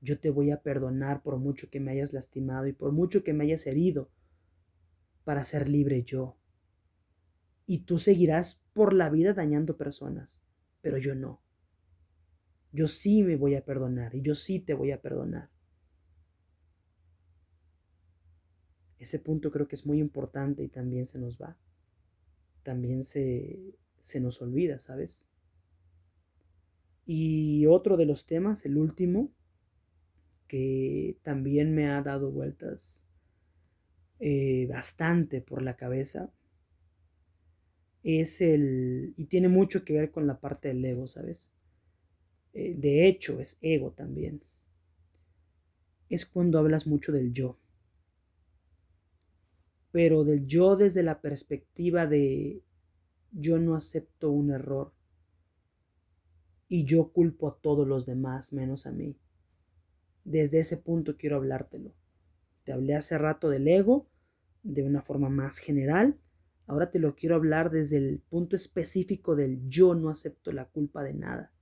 Yo 0.00 0.20
te 0.20 0.30
voy 0.30 0.52
a 0.52 0.62
perdonar 0.62 1.24
por 1.24 1.38
mucho 1.38 1.70
que 1.70 1.80
me 1.80 1.90
hayas 1.90 2.12
lastimado 2.12 2.68
y 2.68 2.72
por 2.72 2.92
mucho 2.92 3.24
que 3.24 3.32
me 3.32 3.42
hayas 3.42 3.66
herido 3.66 4.12
para 5.24 5.42
ser 5.42 5.68
libre 5.68 6.04
yo. 6.04 6.36
Y 7.66 7.80
tú 7.80 7.98
seguirás 7.98 8.62
por 8.72 8.92
la 8.92 9.08
vida 9.08 9.34
dañando 9.34 9.76
personas, 9.76 10.42
pero 10.80 10.98
yo 10.98 11.14
no. 11.14 11.40
Yo 12.72 12.88
sí 12.88 13.22
me 13.22 13.36
voy 13.36 13.54
a 13.54 13.64
perdonar 13.64 14.14
y 14.14 14.22
yo 14.22 14.34
sí 14.34 14.58
te 14.60 14.74
voy 14.74 14.90
a 14.92 15.00
perdonar. 15.00 15.50
Ese 18.98 19.18
punto 19.18 19.50
creo 19.50 19.68
que 19.68 19.74
es 19.74 19.84
muy 19.84 19.98
importante 19.98 20.62
y 20.62 20.68
también 20.68 21.06
se 21.06 21.18
nos 21.18 21.36
va. 21.40 21.58
También 22.62 23.04
se, 23.04 23.74
se 24.00 24.20
nos 24.20 24.40
olvida, 24.40 24.78
¿sabes? 24.78 25.26
Y 27.04 27.66
otro 27.66 27.96
de 27.96 28.06
los 28.06 28.26
temas, 28.26 28.64
el 28.64 28.76
último, 28.76 29.32
que 30.46 31.18
también 31.22 31.74
me 31.74 31.88
ha 31.88 32.02
dado 32.02 32.30
vueltas 32.30 33.04
eh, 34.20 34.66
bastante 34.68 35.40
por 35.40 35.62
la 35.62 35.76
cabeza, 35.76 36.30
es 38.02 38.40
el, 38.40 39.14
y 39.16 39.26
tiene 39.26 39.48
mucho 39.48 39.84
que 39.84 39.92
ver 39.92 40.10
con 40.10 40.26
la 40.26 40.40
parte 40.40 40.68
del 40.68 40.84
ego, 40.84 41.06
¿sabes? 41.06 41.48
Eh, 42.54 42.74
de 42.76 43.08
hecho, 43.08 43.40
es 43.40 43.58
ego 43.60 43.92
también. 43.92 44.42
Es 46.08 46.26
cuando 46.26 46.58
hablas 46.58 46.86
mucho 46.86 47.12
del 47.12 47.32
yo 47.32 47.58
pero 49.92 50.24
del 50.24 50.46
yo 50.46 50.74
desde 50.74 51.02
la 51.04 51.20
perspectiva 51.20 52.06
de 52.06 52.64
yo 53.30 53.58
no 53.58 53.76
acepto 53.76 54.30
un 54.30 54.50
error 54.50 54.92
y 56.68 56.84
yo 56.84 57.12
culpo 57.12 57.48
a 57.48 57.58
todos 57.60 57.86
los 57.86 58.06
demás 58.06 58.54
menos 58.54 58.86
a 58.86 58.92
mí. 58.92 59.14
Desde 60.24 60.60
ese 60.60 60.78
punto 60.78 61.18
quiero 61.18 61.36
hablártelo. 61.36 61.92
Te 62.64 62.72
hablé 62.72 62.94
hace 62.94 63.18
rato 63.18 63.50
del 63.50 63.68
ego 63.68 64.06
de 64.62 64.82
una 64.82 65.02
forma 65.02 65.28
más 65.28 65.58
general. 65.58 66.18
Ahora 66.72 66.90
te 66.90 66.98
lo 66.98 67.14
quiero 67.14 67.34
hablar 67.34 67.70
desde 67.70 67.98
el 67.98 68.20
punto 68.30 68.56
específico 68.56 69.36
del 69.36 69.68
yo 69.68 69.94
no 69.94 70.08
acepto 70.08 70.52
la 70.52 70.64
culpa 70.64 71.02
de 71.02 71.12
nada. 71.12 71.52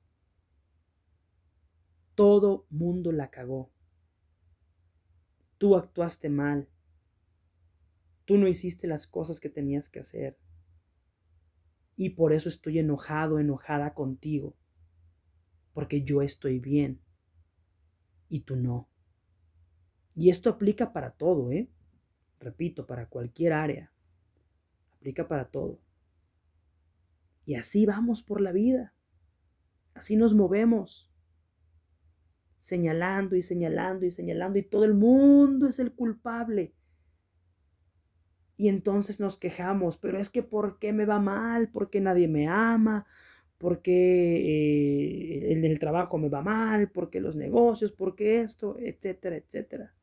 Todo 2.14 2.64
mundo 2.70 3.10
la 3.10 3.28
cagó. 3.28 3.72
Tú 5.58 5.74
actuaste 5.74 6.28
mal. 6.28 6.68
Tú 8.24 8.38
no 8.38 8.46
hiciste 8.46 8.86
las 8.86 9.08
cosas 9.08 9.40
que 9.40 9.50
tenías 9.50 9.88
que 9.88 9.98
hacer. 9.98 10.38
Y 11.96 12.10
por 12.10 12.32
eso 12.32 12.48
estoy 12.48 12.78
enojado, 12.78 13.40
enojada 13.40 13.94
contigo. 13.94 14.54
Porque 15.72 16.04
yo 16.04 16.22
estoy 16.22 16.60
bien. 16.60 17.00
Y 18.28 18.42
tú 18.42 18.54
no. 18.54 18.88
Y 20.14 20.30
esto 20.30 20.50
aplica 20.50 20.92
para 20.92 21.10
todo, 21.10 21.50
¿eh? 21.50 21.68
Repito, 22.38 22.86
para 22.86 23.08
cualquier 23.08 23.54
área. 23.54 23.92
Aplica 25.00 25.26
para 25.26 25.46
todo. 25.46 25.80
Y 27.46 27.54
así 27.54 27.86
vamos 27.86 28.22
por 28.22 28.40
la 28.40 28.52
vida. 28.52 28.94
Así 29.94 30.16
nos 30.16 30.34
movemos. 30.34 31.10
Señalando 32.58 33.34
y 33.34 33.42
señalando 33.42 34.04
y 34.04 34.10
señalando 34.10 34.58
y 34.58 34.62
todo 34.62 34.84
el 34.84 34.94
mundo 34.94 35.66
es 35.66 35.78
el 35.78 35.92
culpable. 35.94 36.74
Y 38.56 38.68
entonces 38.68 39.20
nos 39.20 39.38
quejamos, 39.38 39.96
pero 39.96 40.18
es 40.18 40.28
que 40.28 40.42
¿por 40.42 40.78
qué 40.78 40.92
me 40.92 41.06
va 41.06 41.18
mal? 41.18 41.70
¿Por 41.70 41.88
qué 41.88 42.02
nadie 42.02 42.28
me 42.28 42.46
ama? 42.46 43.06
¿Por 43.56 43.80
qué 43.80 43.92
eh, 45.48 45.52
el 45.52 45.78
trabajo 45.78 46.18
me 46.18 46.28
va 46.28 46.42
mal? 46.42 46.90
¿Por 46.90 47.08
qué 47.08 47.20
los 47.20 47.36
negocios? 47.36 47.90
¿Por 47.92 48.14
qué 48.14 48.42
esto? 48.42 48.76
Etcétera, 48.78 49.36
etcétera. 49.36 49.94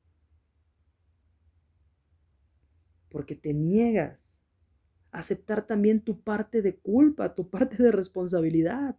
porque 3.09 3.35
te 3.35 3.53
niegas 3.53 4.36
aceptar 5.17 5.65
también 5.65 6.01
tu 6.01 6.21
parte 6.21 6.61
de 6.61 6.77
culpa, 6.77 7.33
tu 7.33 7.49
parte 7.49 7.81
de 7.81 7.91
responsabilidad. 7.91 8.97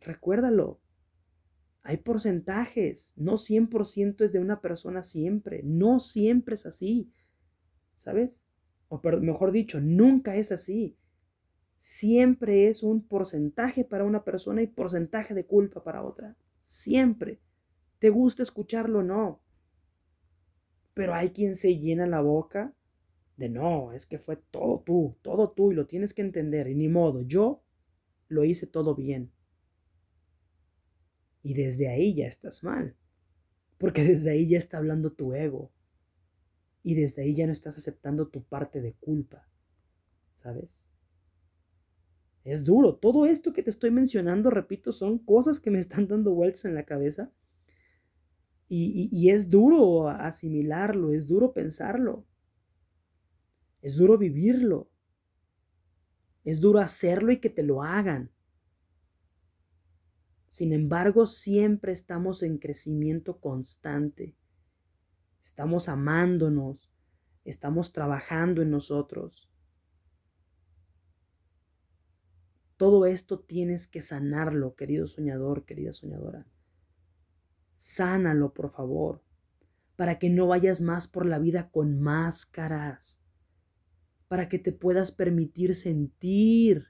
Recuérdalo, 0.00 0.80
hay 1.82 1.98
porcentajes, 1.98 3.12
no 3.16 3.36
100% 3.36 4.24
es 4.24 4.32
de 4.32 4.38
una 4.38 4.60
persona 4.60 5.02
siempre, 5.02 5.62
no 5.64 5.98
siempre 5.98 6.54
es 6.54 6.66
así, 6.66 7.12
¿sabes? 7.96 8.44
O 8.88 9.00
mejor 9.20 9.50
dicho, 9.50 9.80
nunca 9.80 10.36
es 10.36 10.52
así. 10.52 10.96
Siempre 11.74 12.68
es 12.68 12.82
un 12.82 13.06
porcentaje 13.06 13.84
para 13.84 14.04
una 14.04 14.22
persona 14.22 14.62
y 14.62 14.68
porcentaje 14.68 15.34
de 15.34 15.44
culpa 15.44 15.82
para 15.82 16.02
otra. 16.02 16.36
Siempre. 16.62 17.40
¿Te 17.98 18.10
gusta 18.10 18.42
escucharlo 18.42 19.00
o 19.00 19.02
no? 19.02 19.43
Pero 20.94 21.14
hay 21.14 21.30
quien 21.30 21.56
se 21.56 21.76
llena 21.78 22.06
la 22.06 22.20
boca 22.20 22.72
de 23.36 23.48
no, 23.48 23.92
es 23.92 24.06
que 24.06 24.18
fue 24.18 24.36
todo 24.36 24.80
tú, 24.80 25.16
todo 25.22 25.50
tú 25.50 25.72
y 25.72 25.74
lo 25.74 25.86
tienes 25.86 26.14
que 26.14 26.22
entender 26.22 26.68
y 26.68 26.74
ni 26.74 26.88
modo, 26.88 27.22
yo 27.22 27.62
lo 28.28 28.44
hice 28.44 28.66
todo 28.66 28.94
bien. 28.94 29.32
Y 31.42 31.54
desde 31.54 31.88
ahí 31.88 32.14
ya 32.14 32.26
estás 32.26 32.62
mal, 32.62 32.96
porque 33.76 34.04
desde 34.04 34.30
ahí 34.30 34.48
ya 34.48 34.58
está 34.58 34.78
hablando 34.78 35.12
tu 35.12 35.34
ego 35.34 35.72
y 36.82 36.94
desde 36.94 37.22
ahí 37.22 37.34
ya 37.34 37.46
no 37.46 37.52
estás 37.52 37.76
aceptando 37.76 38.28
tu 38.28 38.44
parte 38.44 38.80
de 38.80 38.92
culpa, 38.94 39.48
¿sabes? 40.32 40.86
Es 42.44 42.64
duro, 42.64 42.96
todo 42.96 43.26
esto 43.26 43.52
que 43.52 43.62
te 43.62 43.70
estoy 43.70 43.90
mencionando, 43.90 44.50
repito, 44.50 44.92
son 44.92 45.18
cosas 45.18 45.60
que 45.60 45.70
me 45.70 45.78
están 45.78 46.06
dando 46.06 46.32
vueltas 46.34 46.66
en 46.66 46.74
la 46.74 46.84
cabeza 46.84 47.32
y, 48.68 49.30
es 49.30 49.50
duro 49.50 50.08
asimilarlo, 50.08 51.12
es 51.12 51.28
duro 51.28 51.52
pensarlo, 51.52 52.26
es 53.82 53.96
duro 53.96 54.16
vivirlo, 54.16 54.90
es 56.44 56.60
duro 56.60 56.80
hacerlo 56.80 57.32
y 57.32 57.40
que 57.40 57.50
te 57.50 57.62
lo 57.62 57.82
hagan. 57.82 58.30
Sin 60.48 60.72
embargo, 60.72 61.26
siempre 61.26 61.92
estamos 61.92 62.42
en 62.42 62.58
crecimiento 62.58 63.40
constante. 63.40 64.36
Estamos 65.42 65.88
amándonos, 65.88 66.90
estamos 67.44 67.92
trabajando 67.92 68.62
en 68.62 68.70
nosotros. 68.70 69.50
Todo 72.76 73.06
esto 73.06 73.40
tienes 73.40 73.86
que 73.86 74.00
sanarlo, 74.00 74.74
querido 74.74 75.06
soñador, 75.06 75.64
querida 75.64 75.92
soñadora. 75.92 76.46
Sánalo, 77.76 78.54
por 78.54 78.70
favor, 78.70 79.22
para 79.96 80.18
que 80.18 80.30
no 80.30 80.46
vayas 80.46 80.80
más 80.80 81.06
por 81.08 81.26
la 81.26 81.38
vida 81.38 81.70
con 81.70 82.00
máscaras, 82.00 83.20
para 84.28 84.48
que 84.48 84.58
te 84.58 84.72
puedas 84.72 85.12
permitir 85.12 85.74
sentir, 85.74 86.88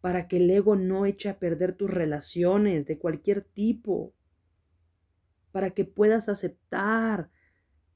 para 0.00 0.28
que 0.28 0.38
el 0.38 0.50
ego 0.50 0.76
no 0.76 1.06
eche 1.06 1.28
a 1.28 1.38
perder 1.38 1.72
tus 1.74 1.90
relaciones 1.90 2.86
de 2.86 2.98
cualquier 2.98 3.42
tipo, 3.42 4.14
para 5.52 5.70
que 5.70 5.84
puedas 5.84 6.28
aceptar 6.28 7.30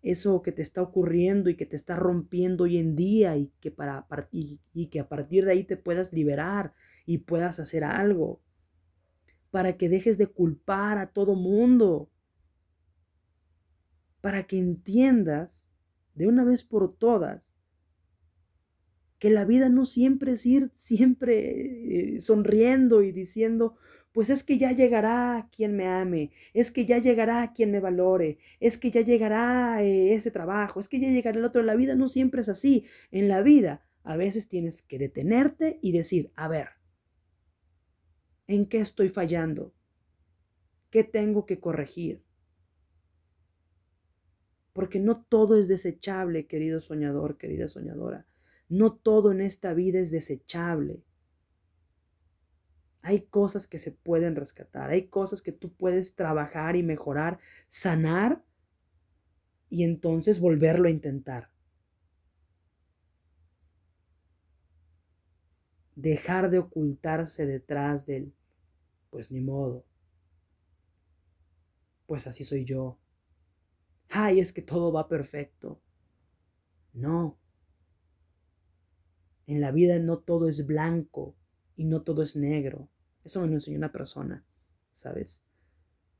eso 0.02 0.42
que 0.42 0.52
te 0.52 0.60
está 0.60 0.82
ocurriendo 0.82 1.48
y 1.48 1.56
que 1.56 1.64
te 1.64 1.76
está 1.76 1.96
rompiendo 1.96 2.64
hoy 2.64 2.76
en 2.76 2.94
día 2.94 3.36
y 3.38 3.50
que, 3.60 3.70
para, 3.70 4.06
y 4.30 4.86
que 4.88 5.00
a 5.00 5.08
partir 5.08 5.46
de 5.46 5.52
ahí 5.52 5.64
te 5.64 5.78
puedas 5.78 6.12
liberar 6.12 6.74
y 7.06 7.18
puedas 7.18 7.58
hacer 7.58 7.84
algo 7.84 8.40
para 9.54 9.76
que 9.76 9.88
dejes 9.88 10.18
de 10.18 10.26
culpar 10.26 10.98
a 10.98 11.12
todo 11.12 11.36
mundo, 11.36 12.10
para 14.20 14.48
que 14.48 14.58
entiendas 14.58 15.70
de 16.16 16.26
una 16.26 16.42
vez 16.42 16.64
por 16.64 16.96
todas 16.96 17.54
que 19.20 19.30
la 19.30 19.44
vida 19.44 19.68
no 19.68 19.86
siempre 19.86 20.32
es 20.32 20.44
ir 20.44 20.72
siempre 20.74 22.16
eh, 22.16 22.20
sonriendo 22.20 23.04
y 23.04 23.12
diciendo, 23.12 23.76
pues 24.10 24.28
es 24.28 24.42
que 24.42 24.58
ya 24.58 24.72
llegará 24.72 25.48
quien 25.56 25.76
me 25.76 25.86
ame, 25.86 26.32
es 26.52 26.72
que 26.72 26.84
ya 26.84 26.98
llegará 26.98 27.52
quien 27.52 27.70
me 27.70 27.78
valore, 27.78 28.38
es 28.58 28.76
que 28.76 28.90
ya 28.90 29.02
llegará 29.02 29.84
eh, 29.84 30.14
este 30.14 30.32
trabajo, 30.32 30.80
es 30.80 30.88
que 30.88 30.98
ya 30.98 31.10
llegará 31.10 31.38
el 31.38 31.44
otro. 31.44 31.62
La 31.62 31.76
vida 31.76 31.94
no 31.94 32.08
siempre 32.08 32.40
es 32.40 32.48
así. 32.48 32.86
En 33.12 33.28
la 33.28 33.40
vida 33.40 33.86
a 34.02 34.16
veces 34.16 34.48
tienes 34.48 34.82
que 34.82 34.98
detenerte 34.98 35.78
y 35.80 35.92
decir, 35.92 36.32
a 36.34 36.48
ver, 36.48 36.70
¿En 38.46 38.66
qué 38.66 38.78
estoy 38.80 39.08
fallando? 39.08 39.72
¿Qué 40.90 41.02
tengo 41.02 41.46
que 41.46 41.60
corregir? 41.60 42.22
Porque 44.72 45.00
no 45.00 45.22
todo 45.22 45.56
es 45.56 45.68
desechable, 45.68 46.46
querido 46.46 46.80
soñador, 46.80 47.38
querida 47.38 47.68
soñadora. 47.68 48.26
No 48.68 48.94
todo 48.94 49.32
en 49.32 49.40
esta 49.40 49.72
vida 49.72 49.98
es 50.00 50.10
desechable. 50.10 51.02
Hay 53.02 53.22
cosas 53.22 53.66
que 53.66 53.78
se 53.78 53.92
pueden 53.92 54.34
rescatar, 54.34 54.90
hay 54.90 55.08
cosas 55.08 55.42
que 55.42 55.52
tú 55.52 55.72
puedes 55.72 56.14
trabajar 56.14 56.74
y 56.74 56.82
mejorar, 56.82 57.38
sanar 57.68 58.42
y 59.68 59.84
entonces 59.84 60.40
volverlo 60.40 60.88
a 60.88 60.90
intentar. 60.90 61.53
Dejar 66.04 66.50
de 66.50 66.58
ocultarse 66.58 67.46
detrás 67.46 68.04
del, 68.04 68.34
pues 69.08 69.30
ni 69.30 69.40
modo, 69.40 69.86
pues 72.06 72.26
así 72.26 72.44
soy 72.44 72.66
yo. 72.66 72.98
Ay, 74.10 74.38
es 74.38 74.52
que 74.52 74.60
todo 74.60 74.92
va 74.92 75.08
perfecto. 75.08 75.80
No. 76.92 77.38
En 79.46 79.62
la 79.62 79.72
vida 79.72 79.98
no 79.98 80.18
todo 80.18 80.46
es 80.48 80.66
blanco 80.66 81.34
y 81.74 81.86
no 81.86 82.02
todo 82.02 82.22
es 82.22 82.36
negro. 82.36 82.90
Eso 83.24 83.40
me 83.40 83.46
lo 83.46 83.54
enseñó 83.54 83.78
una 83.78 83.92
persona, 83.92 84.44
¿sabes? 84.92 85.42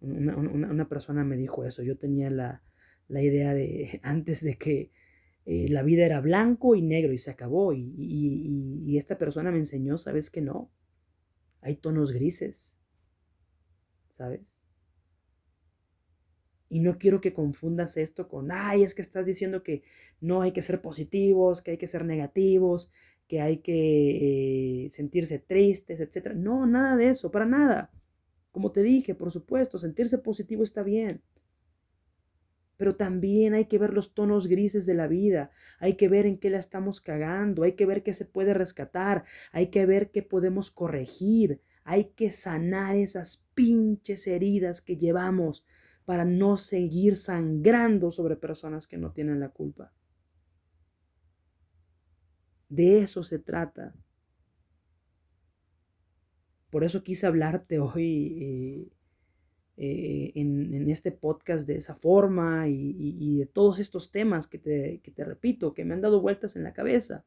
Una, 0.01 0.89
persona 0.89 1.25
me 1.25 1.37
dijo 1.37 1.65
eso. 1.65 1.83
Yo 1.83 1.99
tenía 1.99 2.31
la, 2.31 2.63
la 3.09 3.23
idea 3.23 3.53
de, 3.53 4.01
antes 4.03 4.43
de 4.43 4.57
que 4.57 4.91
eh, 5.47 5.69
la 5.69 5.83
vida 5.83 6.07
era 6.07 6.21
blanco 6.21 6.75
y 6.75 6.83
negro 6.83 7.13
y 7.13 7.19
se 7.19 7.31
acabó. 7.31 7.73
Y, 7.75 8.97
esta 8.97 9.19
persona 9.19 9.51
me 9.51 9.59
enseñó, 9.59 9.99
sabes 9.99 10.31
que 10.31 10.41
no, 10.41 10.71
hay 11.61 11.77
tonos 11.77 12.13
grises, 12.13 12.77
¿sabes? 14.11 14.61
Y 16.69 16.81
no 16.81 16.99
quiero 16.99 17.21
que 17.21 17.35
confundas 17.35 17.97
esto 17.97 18.29
con, 18.29 18.51
ay, 18.53 18.85
es 18.85 18.95
que 18.95 19.03
estás 19.03 19.27
diciendo 19.27 19.63
que 19.63 19.83
no 20.21 20.43
hay 20.43 20.53
que 20.53 20.63
ser 20.63 20.81
positivos, 20.81 21.61
que 21.61 21.73
hay 21.73 21.79
que 21.79 21.89
ser 21.89 22.05
negativos, 22.05 22.91
que 23.27 23.41
hay 23.41 23.59
que 23.59 24.85
eh, 24.87 24.91
sentirse 24.91 25.39
tristes, 25.41 26.01
etc. 26.01 26.35
No, 26.35 26.67
nada 26.67 26.97
de 26.97 27.11
eso, 27.11 27.31
para 27.31 27.47
nada. 27.47 27.91
Como 28.53 28.71
te 28.73 28.83
dije, 28.83 29.15
por 29.15 29.31
supuesto, 29.33 29.79
sentirse 29.79 30.19
positivo 30.19 30.63
está 30.63 30.83
bien. 30.83 31.23
Pero 32.77 32.97
también 32.97 33.55
hay 33.55 33.67
que 33.67 33.79
ver 33.79 33.93
los 33.93 34.15
tonos 34.15 34.47
grises 34.47 34.87
de 34.87 34.95
la 34.95 35.07
vida, 35.07 35.51
hay 35.79 35.95
que 35.95 36.09
ver 36.09 36.27
en 36.27 36.39
qué 36.39 36.51
la 36.51 36.59
estamos 36.59 37.01
cagando, 37.01 37.63
hay 37.63 37.73
que 37.73 37.87
ver 37.87 38.03
qué 38.03 38.13
se 38.13 38.25
puede 38.25 38.55
rescatar, 38.55 39.25
hay 39.53 39.69
que 39.69 39.87
ver 39.87 40.11
qué 40.11 40.23
podemos 40.23 40.71
corregir, 40.71 41.61
hay 41.85 42.13
que 42.17 42.33
sanar 42.33 42.97
esas 42.97 43.47
pinches 43.55 44.27
heridas 44.27 44.81
que 44.81 44.97
llevamos 44.97 45.65
para 46.05 46.25
no 46.25 46.57
seguir 46.57 47.17
sangrando 47.17 48.11
sobre 48.11 48.37
personas 48.37 48.87
que 48.87 48.99
no 48.99 49.13
tienen 49.13 49.41
la 49.41 49.51
culpa. 49.51 49.93
De 52.69 53.01
eso 53.01 53.23
se 53.23 53.39
trata. 53.39 53.95
Por 56.71 56.83
eso 56.83 57.05
quise 57.05 57.27
hablarte 57.27 57.79
hoy 57.79 58.93
eh, 59.77 60.31
en, 60.37 60.89
este 60.89 61.11
podcast 61.11 61.67
de 61.67 61.75
esa 61.77 61.97
forma 61.97 62.69
y, 62.69 63.39
de 63.39 63.47
todos 63.47 63.81
estos 63.81 64.13
temas 64.13 64.47
que 64.47 64.59
te, 64.59 65.01
te, 65.03 65.25
repito, 65.25 65.75
que 65.75 65.85
me 65.85 65.95
han 65.95 66.01
dado 66.01 66.21
vueltas 66.21 66.55
en 66.55 66.63
la 66.63 66.73
cabeza. 66.73 67.25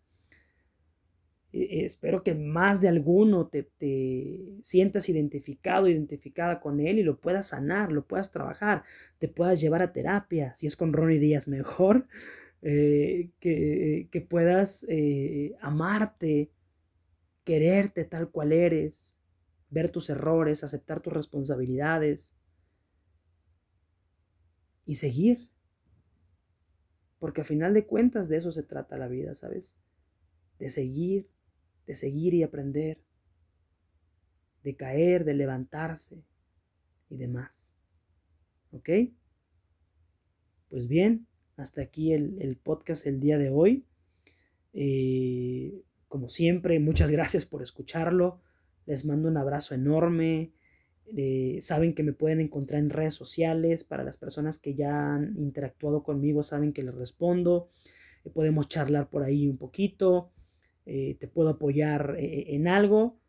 Eh, 1.52 1.84
espero 1.86 2.24
que 2.24 2.36
más 2.36 2.80
de 2.80 2.88
alguno 2.88 3.48
te, 3.48 3.64
te, 3.64 4.60
sientas 4.62 5.10
identificado, 5.10 5.90
identificada 5.90 6.62
con 6.62 6.80
él 6.80 7.00
y 7.00 7.04
lo 7.04 7.20
puedas 7.20 7.50
sanar, 7.50 7.92
lo 7.92 8.06
puedas 8.08 8.32
trabajar, 8.32 8.84
te 9.18 9.28
puedas 9.28 9.60
llevar 9.60 9.82
a 9.82 9.92
terapia, 9.92 10.56
si 10.56 10.68
es 10.68 10.78
con 10.78 10.94
Ronnie 10.94 11.20
Díaz 11.20 11.50
mejor, 11.50 12.08
eh, 12.62 13.30
que, 13.42 14.08
que, 14.10 14.22
puedas 14.22 14.86
amarte, 15.60 16.50
quererte 17.44 18.06
tal 18.06 18.32
cual 18.32 18.54
eres, 18.54 19.20
ver 19.70 19.90
tus 19.90 20.10
errores, 20.10 20.64
aceptar 20.64 21.02
tus 21.02 21.12
responsabilidades, 21.12 22.37
y 24.88 24.96
seguir. 24.96 25.52
Porque 27.20 27.42
a 27.42 27.44
final 27.44 27.76
de 27.76 27.86
cuentas 27.86 28.30
de 28.30 28.38
eso 28.38 28.52
se 28.52 28.64
trata 28.64 28.98
la 28.98 29.08
vida, 29.08 29.36
¿sabes? 29.36 29.76
De 30.58 30.70
seguir, 30.70 31.30
de 31.86 31.94
seguir 31.94 32.34
y 32.34 32.42
aprender, 32.42 33.04
de 34.64 34.76
caer, 34.76 35.26
de 35.26 35.36
levantarse 35.36 36.24
y 37.10 37.18
demás. 37.18 37.74
¿Ok? 38.72 38.90
Pues 40.70 40.88
bien, 40.88 41.28
hasta 41.58 41.82
aquí 41.82 42.14
el, 42.14 42.58
podcast 42.64 43.06
el 43.06 43.20
día 43.20 43.38
de 43.38 43.50
hoy. 43.50 43.86
Eh, 44.74 45.84
como 46.08 46.30
siempre, 46.30 46.80
muchas 46.80 47.12
gracias 47.12 47.46
por 47.46 47.62
escucharlo. 47.62 48.42
Les 48.86 49.06
mando 49.06 49.28
un 49.28 49.38
abrazo 49.38 49.76
enorme. 49.76 50.54
Eh, 51.16 51.60
saben 51.62 51.94
que 51.94 52.04
me 52.04 52.14
pueden 52.14 52.40
encontrar 52.40 52.80
en 52.82 52.90
redes 52.90 53.16
sociales. 53.16 53.84
Para 53.84 54.04
las 54.04 54.18
personas 54.18 54.60
que 54.60 54.76
ya 54.76 55.16
han 55.16 55.38
interactuado 55.38 56.04
conmigo, 56.04 56.44
saben 56.44 56.74
que 56.74 56.84
les 56.84 56.96
respondo. 56.96 57.70
Eh, 58.24 58.30
podemos 58.30 58.68
charlar 58.68 59.10
por 59.10 59.24
ahí 59.24 59.48
un 59.48 59.58
poquito. 59.58 60.32
Eh, 60.86 61.18
te 61.20 61.28
puedo 61.28 61.50
apoyar 61.50 62.16
en 62.18 62.68
algo. 62.68 63.20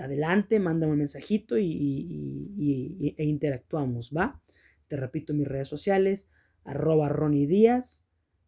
adelante, 0.00 0.60
mándame 0.60 0.92
un 0.92 0.98
mensajito 0.98 1.58
y, 1.58 3.14
e 3.18 3.24
interactuamos, 3.24 4.12
¿va? 4.16 4.40
Te 4.86 4.96
repito 4.96 5.34
mis 5.34 5.48
redes 5.48 5.66
sociales, 5.68 6.28
arroba 6.62 7.08
Ronnie 7.08 7.48
Díaz, 7.48 8.04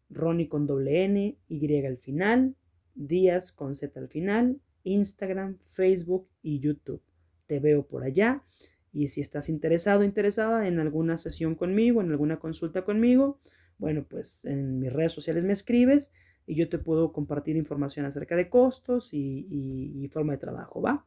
Ronnie 0.09 0.47
con 0.47 0.65
doble 0.67 1.03
N, 1.03 1.37
Y 1.49 1.85
al 1.85 1.97
final, 1.97 2.55
Díaz 2.95 3.51
con 3.51 3.75
Z 3.75 3.99
al 3.99 4.07
final, 4.07 4.61
Instagram, 4.83 5.57
Facebook 5.65 6.29
y 6.41 6.59
YouTube 6.61 7.06
te 7.47 7.59
veo 7.59 7.87
por 7.87 8.03
allá. 8.03 8.43
Y 8.91 9.09
si 9.09 9.21
estás 9.21 9.49
interesado, 9.49 10.03
interesada 10.03 10.67
en 10.67 10.79
alguna 10.79 11.17
sesión 11.17 11.55
conmigo, 11.55 12.01
en 12.01 12.11
alguna 12.11 12.39
consulta 12.39 12.85
conmigo, 12.85 13.39
bueno, 13.77 14.05
pues 14.07 14.45
en 14.45 14.79
mis 14.79 14.91
redes 14.91 15.11
sociales 15.11 15.43
me 15.43 15.53
escribes 15.53 16.11
y 16.45 16.55
yo 16.55 16.69
te 16.69 16.79
puedo 16.79 17.11
compartir 17.11 17.57
información 17.57 18.05
acerca 18.05 18.35
de 18.35 18.49
costos 18.49 19.13
y, 19.13 20.09
forma 20.11 20.33
de 20.33 20.39
trabajo, 20.39 20.81
¿va? 20.81 21.05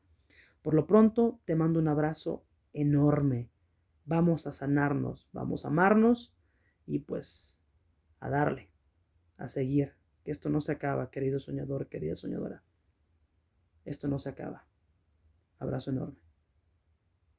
Por 0.62 0.74
lo 0.74 0.86
pronto, 0.86 1.40
te 1.46 1.56
mando 1.56 1.80
un 1.80 1.88
abrazo 1.88 2.44
enorme. 2.74 3.50
Vamos 4.04 4.46
a 4.46 4.52
sanarnos, 4.52 5.28
vamos 5.32 5.64
a 5.64 5.68
amarnos 5.68 6.36
y 6.86 7.00
pues 7.00 7.62
a 8.20 8.28
darle, 8.28 8.70
a 9.38 9.48
seguir, 9.48 9.94
que 10.22 10.30
esto 10.30 10.50
no 10.50 10.60
se 10.60 10.72
acaba, 10.72 11.10
querido 11.10 11.38
soñador, 11.38 11.88
querida 11.88 12.14
soñadora. 12.14 12.62
Esto 13.84 14.08
no 14.08 14.18
se 14.18 14.28
acaba. 14.28 14.66
Abrazo 15.58 15.90
enorme. 15.90 16.29